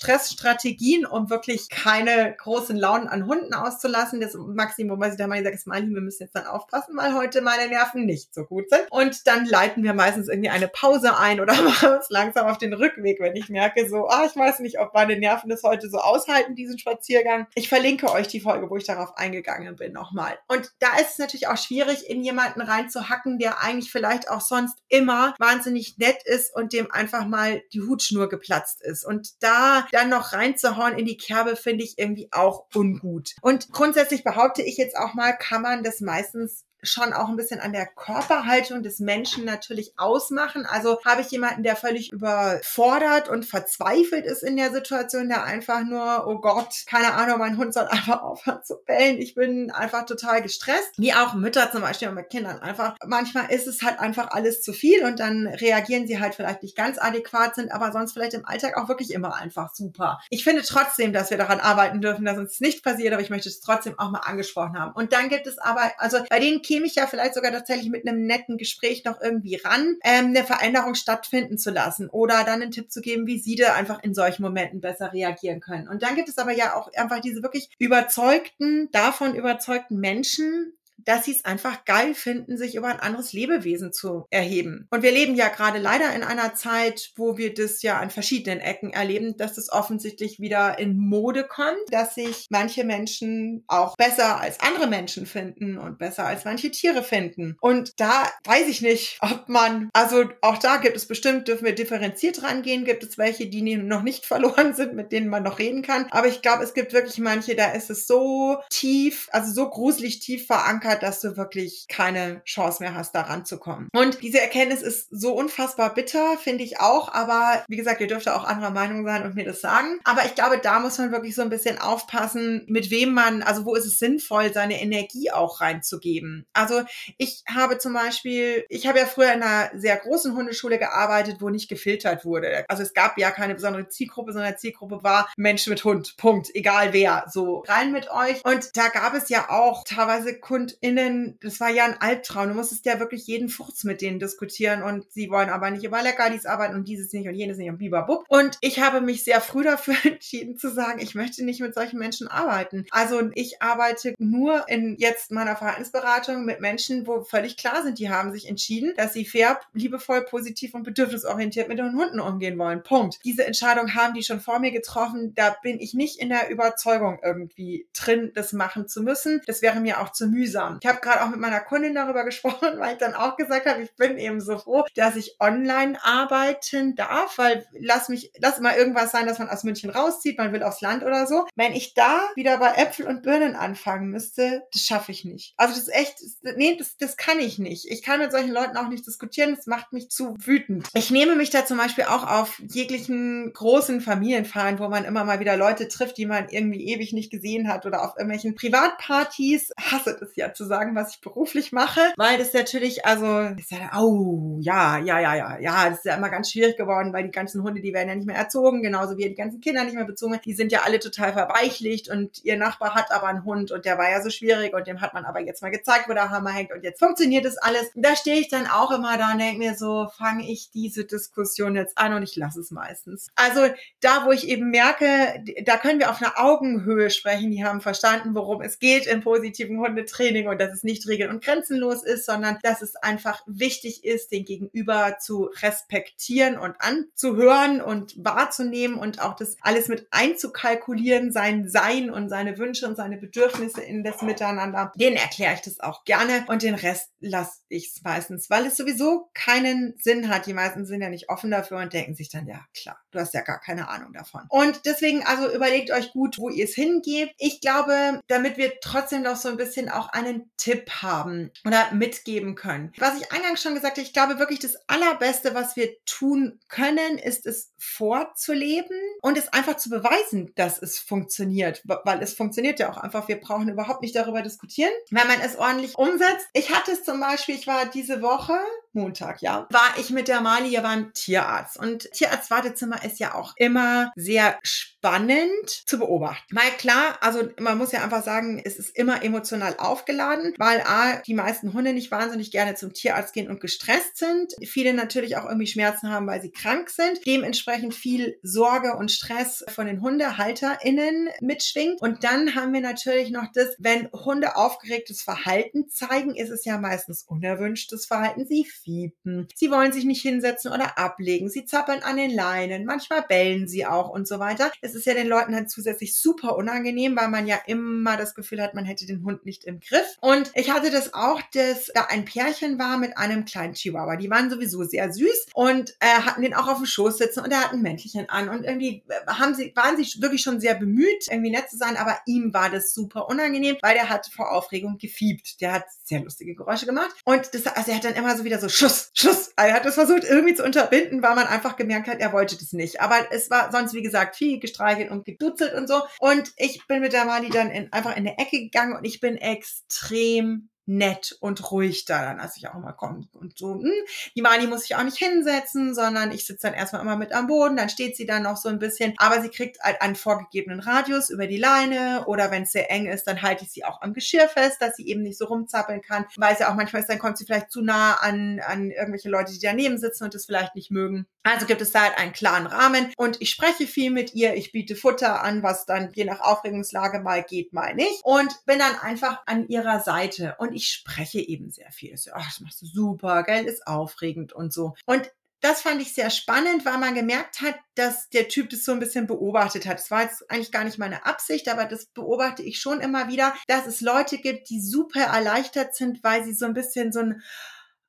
Stressstrategien, 0.46 1.06
um 1.06 1.28
wirklich 1.28 1.68
keine 1.68 2.34
großen 2.36 2.76
Launen 2.76 3.08
an 3.08 3.26
Hunden 3.26 3.52
auszulassen. 3.52 4.20
Das 4.20 4.34
Maximum, 4.34 5.00
was 5.00 5.12
ich 5.12 5.18
da 5.18 5.26
mal 5.26 5.38
gesagt 5.38 5.56
habe, 5.66 5.78
ist, 5.80 5.94
wir 5.94 6.00
müssen 6.00 6.22
jetzt 6.22 6.36
dann 6.36 6.46
aufpassen, 6.46 6.96
weil 6.96 7.14
heute 7.14 7.40
meine 7.42 7.68
Nerven 7.68 8.06
nicht 8.06 8.32
so 8.34 8.44
gut 8.44 8.70
sind. 8.70 8.82
Und 8.90 9.26
dann 9.26 9.44
leiten 9.44 9.82
wir 9.82 9.94
meistens 9.94 10.28
irgendwie 10.28 10.50
eine 10.50 10.68
Pause 10.68 11.18
ein 11.18 11.40
oder 11.40 11.54
machen 11.62 11.94
uns 11.94 12.06
langsam 12.10 12.46
auf 12.46 12.58
den 12.58 12.72
Rückweg, 12.72 13.20
wenn 13.20 13.34
ich 13.34 13.48
merke, 13.48 13.88
so, 13.88 14.08
ah, 14.08 14.24
ich 14.26 14.36
weiß 14.36 14.60
nicht, 14.60 14.78
ob 14.78 14.94
meine 14.94 15.18
Nerven 15.18 15.50
das 15.50 15.62
heute 15.62 15.88
so 15.88 15.98
aushalten, 15.98 16.54
diesen 16.54 16.78
Spaziergang. 16.78 17.46
Ich 17.54 17.68
verlinke 17.68 18.10
euch 18.10 18.28
die 18.28 18.40
Folge, 18.40 18.70
wo 18.70 18.76
ich 18.76 18.84
darauf 18.84 19.16
eingegangen 19.16 19.76
bin, 19.76 19.92
nochmal. 19.92 20.38
Und 20.48 20.70
da 20.78 20.96
ist 21.00 21.12
es 21.12 21.18
natürlich 21.18 21.48
auch 21.48 21.58
schwierig, 21.58 22.08
in 22.08 22.22
jemanden 22.22 22.60
reinzuhacken, 22.60 23.38
der 23.38 23.62
eigentlich 23.62 23.90
vielleicht 23.90 24.30
auch 24.30 24.40
sonst 24.40 24.78
immer 24.88 25.34
wahnsinnig 25.38 25.98
nett 25.98 26.22
ist 26.24 26.54
und 26.54 26.72
dem 26.72 26.90
einfach 26.90 27.26
mal 27.26 27.62
die 27.72 27.80
Hutschnur 27.80 28.28
geplatzt 28.28 28.82
ist. 28.82 29.04
Und 29.04 29.42
da 29.42 29.86
dann 29.92 30.10
noch 30.10 30.32
reinzuhauen 30.36 30.98
in 30.98 31.06
die 31.06 31.16
Kerbe, 31.16 31.56
finde 31.56 31.84
ich 31.84 31.98
irgendwie 31.98 32.28
auch 32.32 32.66
ungut. 32.74 33.34
Und 33.40 33.72
grundsätzlich 33.72 34.24
behaupte 34.24 34.62
ich 34.62 34.76
jetzt 34.76 34.96
auch 34.96 35.14
mal, 35.14 35.32
kann 35.32 35.62
man 35.62 35.82
das 35.82 36.00
meistens 36.00 36.64
schon 36.82 37.12
auch 37.12 37.28
ein 37.28 37.36
bisschen 37.36 37.60
an 37.60 37.72
der 37.72 37.86
Körperhaltung 37.86 38.82
des 38.82 39.00
Menschen 39.00 39.44
natürlich 39.44 39.94
ausmachen. 39.96 40.66
Also 40.66 40.98
habe 41.04 41.22
ich 41.22 41.30
jemanden, 41.30 41.62
der 41.62 41.76
völlig 41.76 42.12
überfordert 42.12 43.28
und 43.28 43.44
verzweifelt 43.44 44.24
ist 44.24 44.42
in 44.42 44.56
der 44.56 44.72
Situation, 44.72 45.28
der 45.28 45.44
einfach 45.44 45.82
nur, 45.82 46.26
oh 46.26 46.40
Gott, 46.40 46.84
keine 46.86 47.14
Ahnung, 47.14 47.38
mein 47.38 47.56
Hund 47.56 47.74
soll 47.74 47.86
einfach 47.90 48.22
aufhören 48.22 48.62
zu 48.64 48.76
bellen. 48.84 49.18
Ich 49.18 49.34
bin 49.34 49.70
einfach 49.70 50.06
total 50.06 50.42
gestresst. 50.42 50.92
Wie 50.96 51.14
auch 51.14 51.34
Mütter 51.34 51.70
zum 51.70 51.80
Beispiel 51.80 52.10
mit 52.12 52.30
Kindern 52.30 52.60
einfach. 52.60 52.96
Manchmal 53.04 53.50
ist 53.50 53.66
es 53.66 53.82
halt 53.82 53.98
einfach 53.98 54.30
alles 54.30 54.62
zu 54.62 54.72
viel 54.72 55.04
und 55.04 55.20
dann 55.20 55.46
reagieren 55.46 56.06
sie 56.06 56.20
halt 56.20 56.34
vielleicht 56.34 56.62
nicht 56.62 56.76
ganz 56.76 56.98
adäquat, 56.98 57.54
sind 57.54 57.72
aber 57.72 57.92
sonst 57.92 58.12
vielleicht 58.12 58.34
im 58.34 58.46
Alltag 58.46 58.76
auch 58.76 58.88
wirklich 58.88 59.12
immer 59.12 59.34
einfach 59.34 59.74
super. 59.74 60.20
Ich 60.30 60.44
finde 60.44 60.62
trotzdem, 60.62 61.12
dass 61.12 61.30
wir 61.30 61.38
daran 61.38 61.60
arbeiten 61.60 62.00
dürfen, 62.00 62.24
dass 62.24 62.38
uns 62.38 62.60
nicht 62.60 62.84
passiert, 62.84 63.12
aber 63.12 63.22
ich 63.22 63.30
möchte 63.30 63.48
es 63.48 63.60
trotzdem 63.60 63.98
auch 63.98 64.10
mal 64.10 64.20
angesprochen 64.20 64.78
haben. 64.78 64.92
Und 64.92 65.12
dann 65.12 65.28
gibt 65.28 65.46
es 65.46 65.58
aber, 65.58 65.92
also 65.98 66.18
bei 66.28 66.38
den 66.38 66.62
käme 66.66 66.86
ich 66.86 66.96
ja 66.96 67.06
vielleicht 67.06 67.34
sogar 67.34 67.52
tatsächlich 67.52 67.90
mit 67.90 68.06
einem 68.06 68.26
netten 68.26 68.58
Gespräch 68.58 69.04
noch 69.04 69.20
irgendwie 69.20 69.56
ran, 69.56 69.96
ähm, 70.02 70.26
eine 70.26 70.44
Veränderung 70.44 70.94
stattfinden 70.94 71.58
zu 71.58 71.70
lassen 71.70 72.08
oder 72.08 72.42
dann 72.44 72.60
einen 72.60 72.72
Tipp 72.72 72.90
zu 72.90 73.00
geben, 73.00 73.26
wie 73.26 73.38
sie 73.38 73.54
da 73.54 73.74
einfach 73.74 74.02
in 74.02 74.14
solchen 74.14 74.42
Momenten 74.42 74.80
besser 74.80 75.12
reagieren 75.12 75.60
können. 75.60 75.88
Und 75.88 76.02
dann 76.02 76.16
gibt 76.16 76.28
es 76.28 76.38
aber 76.38 76.52
ja 76.52 76.74
auch 76.74 76.92
einfach 76.94 77.20
diese 77.20 77.42
wirklich 77.42 77.70
überzeugten, 77.78 78.88
davon 78.90 79.36
überzeugten 79.36 80.00
Menschen, 80.00 80.72
dass 81.06 81.24
sie 81.24 81.32
es 81.32 81.44
einfach 81.44 81.84
geil 81.84 82.14
finden, 82.14 82.58
sich 82.58 82.74
über 82.74 82.88
ein 82.88 83.00
anderes 83.00 83.32
Lebewesen 83.32 83.92
zu 83.92 84.26
erheben. 84.30 84.86
Und 84.90 85.02
wir 85.02 85.12
leben 85.12 85.34
ja 85.34 85.48
gerade 85.48 85.78
leider 85.78 86.14
in 86.14 86.22
einer 86.22 86.54
Zeit, 86.54 87.12
wo 87.16 87.38
wir 87.38 87.54
das 87.54 87.82
ja 87.82 87.98
an 87.98 88.10
verschiedenen 88.10 88.60
Ecken 88.60 88.92
erleben, 88.92 89.36
dass 89.36 89.56
es 89.56 89.72
offensichtlich 89.72 90.40
wieder 90.40 90.78
in 90.78 90.98
Mode 90.98 91.44
kommt, 91.44 91.76
dass 91.90 92.14
sich 92.14 92.46
manche 92.50 92.84
Menschen 92.84 93.64
auch 93.68 93.96
besser 93.96 94.40
als 94.40 94.60
andere 94.60 94.86
Menschen 94.86 95.26
finden 95.26 95.78
und 95.78 95.98
besser 95.98 96.26
als 96.26 96.44
manche 96.44 96.70
Tiere 96.70 97.02
finden. 97.02 97.56
Und 97.60 97.92
da 97.98 98.30
weiß 98.44 98.68
ich 98.68 98.82
nicht, 98.82 99.18
ob 99.20 99.48
man, 99.48 99.90
also 99.92 100.24
auch 100.42 100.58
da 100.58 100.76
gibt 100.78 100.96
es 100.96 101.06
bestimmt, 101.06 101.48
dürfen 101.48 101.64
wir 101.64 101.74
differenziert 101.74 102.42
rangehen, 102.42 102.84
gibt 102.84 103.04
es 103.04 103.18
welche, 103.18 103.46
die 103.46 103.76
noch 103.76 104.02
nicht 104.02 104.26
verloren 104.26 104.74
sind, 104.74 104.94
mit 104.94 105.12
denen 105.12 105.28
man 105.28 105.42
noch 105.42 105.58
reden 105.58 105.82
kann. 105.82 106.06
Aber 106.10 106.28
ich 106.28 106.42
glaube, 106.42 106.64
es 106.64 106.74
gibt 106.74 106.92
wirklich 106.92 107.18
manche, 107.18 107.54
da 107.54 107.72
ist 107.72 107.90
es 107.90 108.06
so 108.06 108.58
tief, 108.70 109.28
also 109.32 109.52
so 109.52 109.68
gruselig 109.68 110.20
tief 110.20 110.46
verankert, 110.46 110.95
dass 111.02 111.20
du 111.20 111.36
wirklich 111.36 111.86
keine 111.88 112.42
Chance 112.44 112.82
mehr 112.82 112.94
hast, 112.94 113.14
da 113.14 113.22
ranzukommen. 113.22 113.88
Und 113.94 114.22
diese 114.22 114.40
Erkenntnis 114.40 114.82
ist 114.82 115.08
so 115.10 115.34
unfassbar 115.34 115.94
bitter, 115.94 116.36
finde 116.38 116.64
ich 116.64 116.80
auch. 116.80 117.12
Aber 117.12 117.64
wie 117.68 117.76
gesagt, 117.76 118.00
ihr 118.00 118.06
dürft 118.06 118.28
auch 118.28 118.44
anderer 118.44 118.70
Meinung 118.70 119.04
sein 119.04 119.24
und 119.24 119.34
mir 119.34 119.44
das 119.44 119.60
sagen. 119.60 119.98
Aber 120.04 120.24
ich 120.24 120.34
glaube, 120.34 120.58
da 120.58 120.80
muss 120.80 120.98
man 120.98 121.12
wirklich 121.12 121.34
so 121.34 121.42
ein 121.42 121.50
bisschen 121.50 121.78
aufpassen, 121.78 122.64
mit 122.68 122.90
wem 122.90 123.12
man, 123.12 123.42
also 123.42 123.64
wo 123.64 123.74
ist 123.74 123.86
es 123.86 123.98
sinnvoll, 123.98 124.52
seine 124.52 124.80
Energie 124.80 125.30
auch 125.30 125.60
reinzugeben. 125.60 126.46
Also 126.52 126.82
ich 127.18 127.44
habe 127.48 127.78
zum 127.78 127.92
Beispiel, 127.92 128.64
ich 128.68 128.86
habe 128.86 128.98
ja 128.98 129.06
früher 129.06 129.32
in 129.32 129.42
einer 129.42 129.70
sehr 129.74 129.96
großen 129.96 130.34
Hundeschule 130.34 130.78
gearbeitet, 130.78 131.36
wo 131.40 131.48
nicht 131.48 131.68
gefiltert 131.68 132.24
wurde. 132.24 132.64
Also 132.68 132.82
es 132.82 132.94
gab 132.94 133.18
ja 133.18 133.30
keine 133.30 133.54
besondere 133.54 133.88
Zielgruppe, 133.88 134.32
sondern 134.32 134.56
Zielgruppe 134.56 135.02
war 135.02 135.28
Mensch 135.36 135.66
mit 135.66 135.84
Hund. 135.84 136.16
Punkt. 136.16 136.54
Egal 136.54 136.92
wer. 136.92 137.24
So 137.30 137.64
rein 137.66 137.92
mit 137.92 138.10
euch. 138.10 138.44
Und 138.44 138.76
da 138.76 138.88
gab 138.88 139.14
es 139.14 139.28
ja 139.28 139.50
auch 139.50 139.84
teilweise 139.84 140.38
KundInnen, 140.86 141.38
das 141.42 141.60
war 141.60 141.70
ja 141.70 141.84
ein 141.84 142.00
Albtraum. 142.00 142.48
Du 142.48 142.54
musstest 142.54 142.86
ja 142.86 143.00
wirklich 143.00 143.26
jeden 143.26 143.48
Furz 143.48 143.84
mit 143.84 144.00
denen 144.00 144.18
diskutieren 144.18 144.82
und 144.82 145.10
sie 145.10 145.30
wollen 145.30 145.48
aber 145.48 145.70
nicht 145.70 145.84
über 145.84 146.02
Leckerlis 146.02 146.46
arbeiten 146.46 146.74
und 146.74 146.88
dieses 146.88 147.12
nicht 147.12 147.26
und 147.26 147.34
jenes 147.34 147.58
nicht 147.58 147.70
und 147.70 147.78
bibabub. 147.78 148.24
Und 148.28 148.58
ich 148.60 148.80
habe 148.80 149.00
mich 149.00 149.24
sehr 149.24 149.40
früh 149.40 149.64
dafür 149.64 149.94
entschieden 150.04 150.56
zu 150.56 150.70
sagen, 150.70 151.00
ich 151.00 151.14
möchte 151.14 151.44
nicht 151.44 151.60
mit 151.60 151.74
solchen 151.74 151.98
Menschen 151.98 152.28
arbeiten. 152.28 152.86
Also 152.90 153.30
ich 153.34 153.62
arbeite 153.62 154.14
nur 154.18 154.68
in 154.68 154.96
jetzt 154.98 155.30
meiner 155.30 155.56
Verhaltensberatung 155.56 156.44
mit 156.44 156.60
Menschen, 156.60 157.06
wo 157.06 157.22
völlig 157.22 157.56
klar 157.56 157.82
sind, 157.82 157.98
die 157.98 158.10
haben 158.10 158.32
sich 158.32 158.48
entschieden, 158.48 158.94
dass 158.96 159.12
sie 159.12 159.24
fair, 159.24 159.60
liebevoll, 159.72 160.24
positiv 160.24 160.74
und 160.74 160.84
bedürfnisorientiert 160.84 161.68
mit 161.68 161.78
den 161.78 161.96
Hunden 161.96 162.20
umgehen 162.20 162.58
wollen. 162.58 162.82
Punkt. 162.82 163.18
Diese 163.24 163.46
Entscheidung 163.46 163.94
haben 163.94 164.14
die 164.14 164.22
schon 164.22 164.40
vor 164.40 164.58
mir 164.58 164.70
getroffen. 164.70 165.34
Da 165.34 165.56
bin 165.62 165.80
ich 165.80 165.94
nicht 165.94 166.20
in 166.20 166.28
der 166.28 166.50
Überzeugung 166.50 167.18
irgendwie 167.22 167.88
drin, 167.92 168.32
das 168.34 168.52
machen 168.52 168.88
zu 168.88 169.02
müssen. 169.02 169.40
Das 169.46 169.62
wäre 169.62 169.80
mir 169.80 170.00
auch 170.00 170.12
zu 170.12 170.26
mühsam. 170.26 170.65
Ich 170.80 170.88
habe 170.88 171.00
gerade 171.00 171.22
auch 171.22 171.28
mit 171.28 171.40
meiner 171.40 171.60
Kundin 171.60 171.94
darüber 171.94 172.24
gesprochen, 172.24 172.78
weil 172.78 172.92
ich 172.92 172.98
dann 172.98 173.14
auch 173.14 173.36
gesagt 173.36 173.66
habe, 173.66 173.82
ich 173.82 173.94
bin 173.96 174.18
eben 174.18 174.40
so 174.40 174.58
froh, 174.58 174.84
dass 174.94 175.16
ich 175.16 175.36
online 175.40 175.98
arbeiten 176.02 176.94
darf, 176.94 177.38
weil 177.38 177.66
lass 177.78 178.08
mich, 178.08 178.32
lass 178.38 178.60
mal 178.60 178.76
irgendwas 178.76 179.12
sein, 179.12 179.26
dass 179.26 179.38
man 179.38 179.48
aus 179.48 179.64
München 179.64 179.90
rauszieht, 179.90 180.38
man 180.38 180.52
will 180.52 180.62
aufs 180.62 180.80
Land 180.80 181.02
oder 181.02 181.26
so. 181.26 181.46
Wenn 181.54 181.72
ich 181.72 181.94
da 181.94 182.20
wieder 182.34 182.58
bei 182.58 182.72
Äpfel 182.72 183.06
und 183.06 183.22
Birnen 183.22 183.56
anfangen 183.56 184.10
müsste, 184.10 184.62
das 184.72 184.82
schaffe 184.82 185.12
ich 185.12 185.24
nicht. 185.24 185.54
Also 185.56 185.74
das 185.74 185.88
ist 185.88 185.94
echt, 185.94 186.16
nee, 186.56 186.76
das, 186.76 186.96
das 186.96 187.16
kann 187.16 187.38
ich 187.38 187.58
nicht. 187.58 187.86
Ich 187.90 188.02
kann 188.02 188.20
mit 188.20 188.32
solchen 188.32 188.52
Leuten 188.52 188.76
auch 188.76 188.88
nicht 188.88 189.06
diskutieren, 189.06 189.54
das 189.54 189.66
macht 189.66 189.92
mich 189.92 190.10
zu 190.10 190.36
wütend. 190.38 190.88
Ich 190.94 191.10
nehme 191.10 191.36
mich 191.36 191.50
da 191.50 191.64
zum 191.64 191.78
Beispiel 191.78 192.04
auch 192.04 192.26
auf 192.26 192.60
jeglichen 192.68 193.52
großen 193.52 194.00
Familienfeiern, 194.00 194.78
wo 194.78 194.88
man 194.88 195.04
immer 195.04 195.24
mal 195.24 195.40
wieder 195.40 195.56
Leute 195.56 195.88
trifft, 195.88 196.18
die 196.18 196.26
man 196.26 196.48
irgendwie 196.48 196.86
ewig 196.92 197.12
nicht 197.12 197.30
gesehen 197.30 197.68
hat 197.68 197.86
oder 197.86 198.02
auf 198.02 198.16
irgendwelchen 198.16 198.54
Privatpartys, 198.54 199.72
hasse 199.78 200.16
das 200.18 200.34
ja 200.36 200.52
zu 200.56 200.64
sagen, 200.64 200.94
was 200.94 201.14
ich 201.14 201.20
beruflich 201.20 201.72
mache, 201.72 202.00
weil 202.16 202.38
das 202.38 202.52
natürlich, 202.52 203.04
also, 203.04 203.54
ist 203.56 203.70
ja, 203.70 204.00
oh, 204.00 204.58
ja, 204.60 204.98
ja, 204.98 205.20
ja, 205.20 205.34
ja, 205.34 205.58
ja, 205.58 205.88
das 205.88 205.98
ist 205.98 206.04
ja 206.04 206.16
immer 206.16 206.30
ganz 206.30 206.50
schwierig 206.50 206.76
geworden, 206.76 207.12
weil 207.12 207.24
die 207.24 207.30
ganzen 207.30 207.62
Hunde, 207.62 207.80
die 207.80 207.92
werden 207.92 208.08
ja 208.08 208.14
nicht 208.14 208.26
mehr 208.26 208.36
erzogen, 208.36 208.82
genauso 208.82 209.16
wie 209.16 209.28
die 209.28 209.34
ganzen 209.34 209.60
Kinder 209.60 209.84
nicht 209.84 209.94
mehr 209.94 210.04
bezogen. 210.04 210.40
Die 210.44 210.54
sind 210.54 210.72
ja 210.72 210.82
alle 210.84 210.98
total 210.98 211.32
verweichlicht 211.32 212.08
und 212.08 212.42
ihr 212.44 212.56
Nachbar 212.56 212.94
hat 212.94 213.12
aber 213.12 213.26
einen 213.28 213.44
Hund 213.44 213.70
und 213.70 213.84
der 213.84 213.98
war 213.98 214.10
ja 214.10 214.22
so 214.22 214.30
schwierig 214.30 214.74
und 214.74 214.86
dem 214.86 215.00
hat 215.00 215.14
man 215.14 215.24
aber 215.24 215.40
jetzt 215.40 215.62
mal 215.62 215.70
gezeigt, 215.70 216.08
wo 216.08 216.14
der 216.14 216.30
Hammer 216.30 216.50
hängt 216.50 216.72
und 216.72 216.82
jetzt 216.82 216.98
funktioniert 216.98 217.44
das 217.44 217.58
alles. 217.58 217.90
Da 217.94 218.16
stehe 218.16 218.40
ich 218.40 218.48
dann 218.48 218.66
auch 218.66 218.90
immer 218.90 219.18
da 219.18 219.32
und 219.32 219.38
denke 219.38 219.58
mir 219.58 219.74
so, 219.74 220.08
fange 220.16 220.50
ich 220.50 220.70
diese 220.70 221.04
Diskussion 221.04 221.76
jetzt 221.76 221.98
an 221.98 222.14
und 222.14 222.22
ich 222.22 222.36
lasse 222.36 222.60
es 222.60 222.70
meistens. 222.70 223.28
Also 223.34 223.68
da, 224.00 224.24
wo 224.26 224.32
ich 224.32 224.48
eben 224.48 224.70
merke, 224.70 225.42
da 225.64 225.76
können 225.76 225.98
wir 225.98 226.10
auf 226.10 226.22
einer 226.22 226.38
Augenhöhe 226.38 227.10
sprechen, 227.10 227.50
die 227.50 227.64
haben 227.64 227.80
verstanden, 227.80 228.34
worum 228.34 228.62
es 228.62 228.78
geht 228.78 229.06
im 229.06 229.20
positiven 229.20 229.78
Hundetraining 229.78 230.45
denken 230.46 230.48
und 230.48 230.60
dass 230.60 230.72
es 230.72 230.84
nicht 230.84 231.06
regel- 231.08 231.28
und 231.28 231.44
grenzenlos 231.44 232.02
ist, 232.02 232.26
sondern 232.26 232.58
dass 232.62 232.82
es 232.82 232.96
einfach 232.96 233.42
wichtig 233.46 234.04
ist, 234.04 234.32
den 234.32 234.44
Gegenüber 234.44 235.18
zu 235.20 235.50
respektieren 235.60 236.58
und 236.58 236.76
anzuhören 236.78 237.80
und 237.80 238.14
wahrzunehmen 238.16 238.98
und 238.98 239.20
auch 239.20 239.34
das 239.36 239.56
alles 239.60 239.88
mit 239.88 240.06
einzukalkulieren, 240.10 241.32
sein 241.32 241.68
Sein 241.68 242.10
und 242.10 242.28
seine 242.28 242.58
Wünsche 242.58 242.86
und 242.86 242.96
seine 242.96 243.16
Bedürfnisse 243.16 243.82
in 243.82 244.04
das 244.04 244.22
Miteinander. 244.22 244.92
Den 244.96 245.14
erkläre 245.14 245.54
ich 245.54 245.60
das 245.60 245.80
auch 245.80 246.04
gerne 246.04 246.44
und 246.48 246.62
den 246.62 246.74
Rest 246.74 247.10
lasse 247.20 247.60
ich 247.68 247.92
meistens, 248.04 248.50
weil 248.50 248.66
es 248.66 248.76
sowieso 248.76 249.30
keinen 249.34 249.94
Sinn 249.98 250.28
hat. 250.28 250.46
Die 250.46 250.52
meisten 250.52 250.86
sind 250.86 251.02
ja 251.02 251.10
nicht 251.10 251.28
offen 251.28 251.50
dafür 251.50 251.78
und 251.78 251.92
denken 251.92 252.14
sich 252.14 252.30
dann, 252.30 252.46
ja 252.46 252.60
klar, 252.74 252.98
du 253.10 253.18
hast 253.18 253.34
ja 253.34 253.40
gar 253.40 253.60
keine 253.60 253.88
Ahnung 253.88 254.12
davon. 254.12 254.42
Und 254.48 254.86
deswegen 254.86 255.24
also 255.24 255.52
überlegt 255.52 255.90
euch 255.90 256.12
gut, 256.12 256.38
wo 256.38 256.48
ihr 256.48 256.64
es 256.64 256.74
hingebt. 256.74 257.34
Ich 257.38 257.60
glaube, 257.60 258.20
damit 258.28 258.56
wir 258.56 258.72
trotzdem 258.80 259.22
noch 259.22 259.36
so 259.36 259.48
ein 259.48 259.56
bisschen 259.56 259.88
auch 259.88 260.08
einen 260.08 260.35
Tipp 260.56 260.90
haben 261.02 261.50
oder 261.64 261.92
mitgeben 261.92 262.54
können. 262.54 262.92
Was 262.98 263.20
ich 263.20 263.32
eingangs 263.32 263.62
schon 263.62 263.74
gesagt 263.74 263.96
habe, 263.96 264.06
ich 264.06 264.12
glaube 264.12 264.38
wirklich 264.38 264.58
das 264.58 264.76
allerbeste, 264.88 265.54
was 265.54 265.76
wir 265.76 265.90
tun 266.04 266.58
können, 266.68 267.18
ist 267.18 267.46
es 267.46 267.72
vorzuleben 267.78 268.96
und 269.22 269.38
es 269.38 269.52
einfach 269.52 269.76
zu 269.76 269.90
beweisen, 269.90 270.52
dass 270.56 270.80
es 270.80 270.98
funktioniert, 270.98 271.82
weil 271.84 272.22
es 272.22 272.34
funktioniert 272.34 272.78
ja 272.78 272.90
auch 272.90 272.96
einfach. 272.96 273.28
Wir 273.28 273.40
brauchen 273.40 273.68
überhaupt 273.68 274.02
nicht 274.02 274.16
darüber 274.16 274.42
diskutieren, 274.42 274.92
wenn 275.10 275.26
man 275.26 275.40
es 275.40 275.56
ordentlich 275.56 275.96
umsetzt. 275.96 276.46
Ich 276.52 276.70
hatte 276.70 276.92
es 276.92 277.04
zum 277.04 277.20
Beispiel, 277.20 277.54
ich 277.54 277.66
war 277.66 277.86
diese 277.86 278.22
Woche 278.22 278.58
Montag, 278.96 279.42
ja, 279.42 279.66
war 279.70 279.94
ich 279.98 280.10
mit 280.10 280.28
der 280.28 280.40
Mali 280.40 280.68
ja 280.68 280.80
beim 280.80 281.12
Tierarzt. 281.12 281.78
Und 281.78 282.10
Tierarztwartezimmer 282.12 283.04
ist 283.04 283.18
ja 283.18 283.34
auch 283.34 283.52
immer 283.56 284.12
sehr 284.16 284.58
spannend 284.62 285.70
zu 285.86 285.98
beobachten. 285.98 286.54
Mal 286.54 286.70
klar, 286.78 287.18
also 287.20 287.48
man 287.60 287.78
muss 287.78 287.92
ja 287.92 288.02
einfach 288.02 288.24
sagen, 288.24 288.60
es 288.64 288.76
ist 288.76 288.96
immer 288.96 289.22
emotional 289.22 289.76
aufgeladen, 289.78 290.54
weil 290.58 290.80
A, 290.80 291.20
die 291.22 291.34
meisten 291.34 291.72
Hunde 291.72 291.92
nicht 291.92 292.10
wahnsinnig 292.10 292.50
gerne 292.50 292.74
zum 292.74 292.92
Tierarzt 292.92 293.32
gehen 293.32 293.48
und 293.48 293.60
gestresst 293.60 294.16
sind. 294.16 294.54
Viele 294.64 294.94
natürlich 294.94 295.36
auch 295.36 295.44
irgendwie 295.44 295.66
Schmerzen 295.66 296.10
haben, 296.10 296.26
weil 296.26 296.42
sie 296.42 296.50
krank 296.50 296.90
sind. 296.90 297.24
Dementsprechend 297.26 297.94
viel 297.94 298.38
Sorge 298.42 298.96
und 298.96 299.12
Stress 299.12 299.64
von 299.68 299.86
den 299.86 300.02
HundehalterInnen 300.02 301.28
mitschwingt. 301.40 302.00
Und 302.00 302.24
dann 302.24 302.54
haben 302.54 302.72
wir 302.72 302.80
natürlich 302.80 303.30
noch 303.30 303.52
das, 303.52 303.76
wenn 303.78 304.10
Hunde 304.12 304.56
aufgeregtes 304.56 305.22
Verhalten 305.22 305.88
zeigen, 305.88 306.34
ist 306.34 306.50
es 306.50 306.64
ja 306.64 306.78
meistens 306.78 307.22
unerwünschtes 307.22 308.06
Verhalten. 308.06 308.46
Sie 308.46 308.64
fiepen. 308.86 309.48
Sie 309.54 309.70
wollen 309.70 309.92
sich 309.92 310.04
nicht 310.04 310.22
hinsetzen 310.22 310.72
oder 310.72 310.96
ablegen. 310.96 311.50
Sie 311.50 311.64
zappeln 311.64 312.02
an 312.04 312.16
den 312.16 312.30
Leinen. 312.30 312.84
Manchmal 312.84 313.22
bellen 313.22 313.66
sie 313.66 313.84
auch 313.84 314.08
und 314.08 314.28
so 314.28 314.38
weiter. 314.38 314.70
Es 314.80 314.94
ist 314.94 315.06
ja 315.06 315.14
den 315.14 315.26
Leuten 315.26 315.52
dann 315.52 315.68
zusätzlich 315.68 316.16
super 316.16 316.56
unangenehm, 316.56 317.16
weil 317.16 317.28
man 317.28 317.46
ja 317.46 317.58
immer 317.66 318.16
das 318.16 318.34
Gefühl 318.34 318.62
hat, 318.62 318.74
man 318.74 318.84
hätte 318.84 319.04
den 319.04 319.24
Hund 319.24 319.44
nicht 319.44 319.64
im 319.64 319.80
Griff. 319.80 320.16
Und 320.20 320.52
ich 320.54 320.70
hatte 320.70 320.90
das 320.90 321.14
auch, 321.14 321.42
dass 321.52 321.86
da 321.94 322.06
ein 322.08 322.24
Pärchen 322.24 322.78
war 322.78 322.96
mit 322.96 323.18
einem 323.18 323.44
kleinen 323.44 323.74
Chihuahua. 323.74 324.16
Die 324.16 324.30
waren 324.30 324.50
sowieso 324.50 324.84
sehr 324.84 325.12
süß 325.12 325.46
und 325.54 325.90
äh, 325.98 326.06
hatten 326.06 326.42
den 326.42 326.54
auch 326.54 326.68
auf 326.68 326.76
dem 326.76 326.86
Schoß 326.86 327.18
sitzen 327.18 327.40
und 327.40 327.50
er 327.50 327.64
hat 327.64 327.72
ein 327.72 327.82
Mäntelchen 327.82 328.28
an 328.28 328.48
und 328.48 328.64
irgendwie 328.64 329.02
äh, 329.08 329.26
haben 329.26 329.54
sie, 329.54 329.72
waren 329.74 329.96
sie 329.96 330.22
wirklich 330.22 330.42
schon 330.42 330.60
sehr 330.60 330.74
bemüht, 330.74 331.26
irgendwie 331.28 331.50
nett 331.50 331.68
zu 331.68 331.76
sein, 331.76 331.96
aber 331.96 332.18
ihm 332.26 332.54
war 332.54 332.70
das 332.70 332.94
super 332.94 333.28
unangenehm, 333.28 333.76
weil 333.82 333.94
der 333.94 334.08
hat 334.08 334.28
vor 334.28 334.52
Aufregung 334.52 334.98
gefiebt. 334.98 335.60
Der 335.60 335.72
hat 335.72 335.84
sehr 336.04 336.20
lustige 336.20 336.54
Geräusche 336.54 336.86
gemacht 336.86 337.14
und 337.24 337.52
das, 337.52 337.66
also 337.66 337.90
er 337.90 337.96
hat 337.96 338.04
dann 338.04 338.14
immer 338.14 338.36
so 338.36 338.44
wieder 338.44 338.60
so 338.60 338.65
Schuss, 338.68 339.10
Schuss. 339.14 339.52
Er 339.56 339.72
hat 339.72 339.84
das 339.84 339.94
versucht 339.94 340.24
irgendwie 340.24 340.54
zu 340.54 340.64
unterbinden, 340.64 341.22
weil 341.22 341.34
man 341.34 341.46
einfach 341.46 341.76
gemerkt 341.76 342.08
hat, 342.08 342.20
er 342.20 342.32
wollte 342.32 342.56
das 342.56 342.72
nicht. 342.72 343.00
Aber 343.00 343.16
es 343.30 343.50
war 343.50 343.70
sonst, 343.72 343.94
wie 343.94 344.02
gesagt, 344.02 344.36
viel 344.36 344.60
gestreichelt 344.60 345.10
und 345.10 345.24
gedutzelt 345.24 345.74
und 345.74 345.88
so. 345.88 346.02
Und 346.18 346.52
ich 346.56 346.86
bin 346.86 347.00
mit 347.00 347.12
der 347.12 347.24
Mali 347.24 347.50
dann 347.50 347.70
in, 347.70 347.92
einfach 347.92 348.12
in 348.12 348.26
eine 348.26 348.38
Ecke 348.38 348.58
gegangen 348.58 348.96
und 348.96 349.04
ich 349.04 349.20
bin 349.20 349.36
extrem 349.36 350.68
nett 350.86 351.36
und 351.40 351.70
ruhig 351.70 352.04
da 352.04 352.24
dann, 352.24 352.40
als 352.40 352.56
ich 352.56 352.68
auch 352.68 352.74
mal 352.74 352.92
komme 352.92 353.26
und 353.34 353.58
so, 353.58 353.74
hm, 353.74 353.92
die 354.34 354.42
Mali 354.42 354.66
muss 354.66 354.82
sich 354.82 354.96
auch 354.96 355.02
nicht 355.02 355.18
hinsetzen, 355.18 355.94
sondern 355.94 356.30
ich 356.30 356.46
sitze 356.46 356.68
dann 356.68 356.74
erstmal 356.74 357.02
immer 357.02 357.16
mit 357.16 357.32
am 357.32 357.48
Boden, 357.48 357.76
dann 357.76 357.88
steht 357.88 358.16
sie 358.16 358.26
dann 358.26 358.44
noch 358.44 358.56
so 358.56 358.68
ein 358.68 358.78
bisschen, 358.78 359.14
aber 359.18 359.42
sie 359.42 359.48
kriegt 359.48 359.80
halt 359.80 360.00
einen 360.00 360.16
vorgegebenen 360.16 360.80
Radius 360.80 361.30
über 361.30 361.46
die 361.46 361.58
Leine 361.58 362.24
oder 362.26 362.50
wenn 362.50 362.62
es 362.62 362.72
sehr 362.72 362.90
eng 362.90 363.06
ist, 363.06 363.24
dann 363.24 363.42
halte 363.42 363.64
ich 363.64 363.70
sie 363.70 363.84
auch 363.84 364.00
am 364.02 364.14
Geschirr 364.14 364.48
fest, 364.48 364.80
dass 364.80 364.96
sie 364.96 365.06
eben 365.08 365.22
nicht 365.22 365.38
so 365.38 365.46
rumzappeln 365.46 366.02
kann, 366.02 366.26
weil 366.36 366.56
sie 366.56 366.64
auch 366.64 366.74
manchmal 366.74 367.02
ist, 367.02 367.08
dann 367.08 367.18
kommt 367.18 367.38
sie 367.38 367.44
vielleicht 367.44 367.70
zu 367.70 367.82
nah 367.82 368.14
an, 368.14 368.60
an 368.60 368.90
irgendwelche 368.90 369.28
Leute, 369.28 369.52
die 369.52 369.60
daneben 369.60 369.98
sitzen 369.98 370.24
und 370.24 370.34
das 370.34 370.46
vielleicht 370.46 370.74
nicht 370.74 370.90
mögen. 370.90 371.26
Also 371.46 371.66
gibt 371.66 371.80
es 371.80 371.92
da 371.92 372.02
halt 372.02 372.18
einen 372.18 372.32
klaren 372.32 372.66
Rahmen. 372.66 373.12
Und 373.16 373.40
ich 373.40 373.50
spreche 373.50 373.86
viel 373.86 374.10
mit 374.10 374.34
ihr, 374.34 374.54
ich 374.54 374.72
biete 374.72 374.96
Futter 374.96 375.44
an, 375.44 375.62
was 375.62 375.86
dann 375.86 376.10
je 376.12 376.24
nach 376.24 376.40
Aufregungslage 376.40 377.20
mal 377.20 377.44
geht, 377.44 377.72
mal 377.72 377.94
nicht. 377.94 378.20
Und 378.24 378.64
bin 378.66 378.80
dann 378.80 378.96
einfach 378.96 379.42
an 379.46 379.68
ihrer 379.68 380.00
Seite. 380.00 380.56
Und 380.58 380.74
ich 380.76 380.88
spreche 380.88 381.40
eben 381.40 381.70
sehr 381.70 381.90
viel. 381.90 382.16
So, 382.16 382.30
ach, 382.34 382.46
das 382.46 382.60
machst 382.60 382.82
du 382.82 382.86
super, 382.86 383.42
gell, 383.42 383.64
ist 383.64 383.86
aufregend 383.86 384.52
und 384.52 384.72
so. 384.72 384.94
Und 385.06 385.30
das 385.60 385.80
fand 385.82 386.02
ich 386.02 386.14
sehr 386.14 386.30
spannend, 386.30 386.84
weil 386.84 386.98
man 386.98 387.14
gemerkt 387.14 387.60
hat, 387.62 387.74
dass 387.94 388.28
der 388.28 388.48
Typ 388.48 388.70
das 388.70 388.84
so 388.84 388.92
ein 388.92 389.00
bisschen 389.00 389.26
beobachtet 389.26 389.86
hat. 389.86 389.98
Das 389.98 390.10
war 390.10 390.22
jetzt 390.22 390.48
eigentlich 390.50 390.70
gar 390.70 390.84
nicht 390.84 390.98
meine 390.98 391.24
Absicht, 391.24 391.68
aber 391.68 391.86
das 391.86 392.06
beobachte 392.06 392.62
ich 392.62 392.78
schon 392.78 393.00
immer 393.00 393.28
wieder, 393.28 393.54
dass 393.66 393.86
es 393.86 394.00
Leute 394.00 394.38
gibt, 394.38 394.68
die 394.68 394.80
super 394.80 395.22
erleichtert 395.22 395.96
sind, 395.96 396.22
weil 396.22 396.44
sie 396.44 396.52
so 396.54 396.66
ein 396.66 396.74
bisschen 396.74 397.10
so 397.10 397.20
ein 397.20 397.42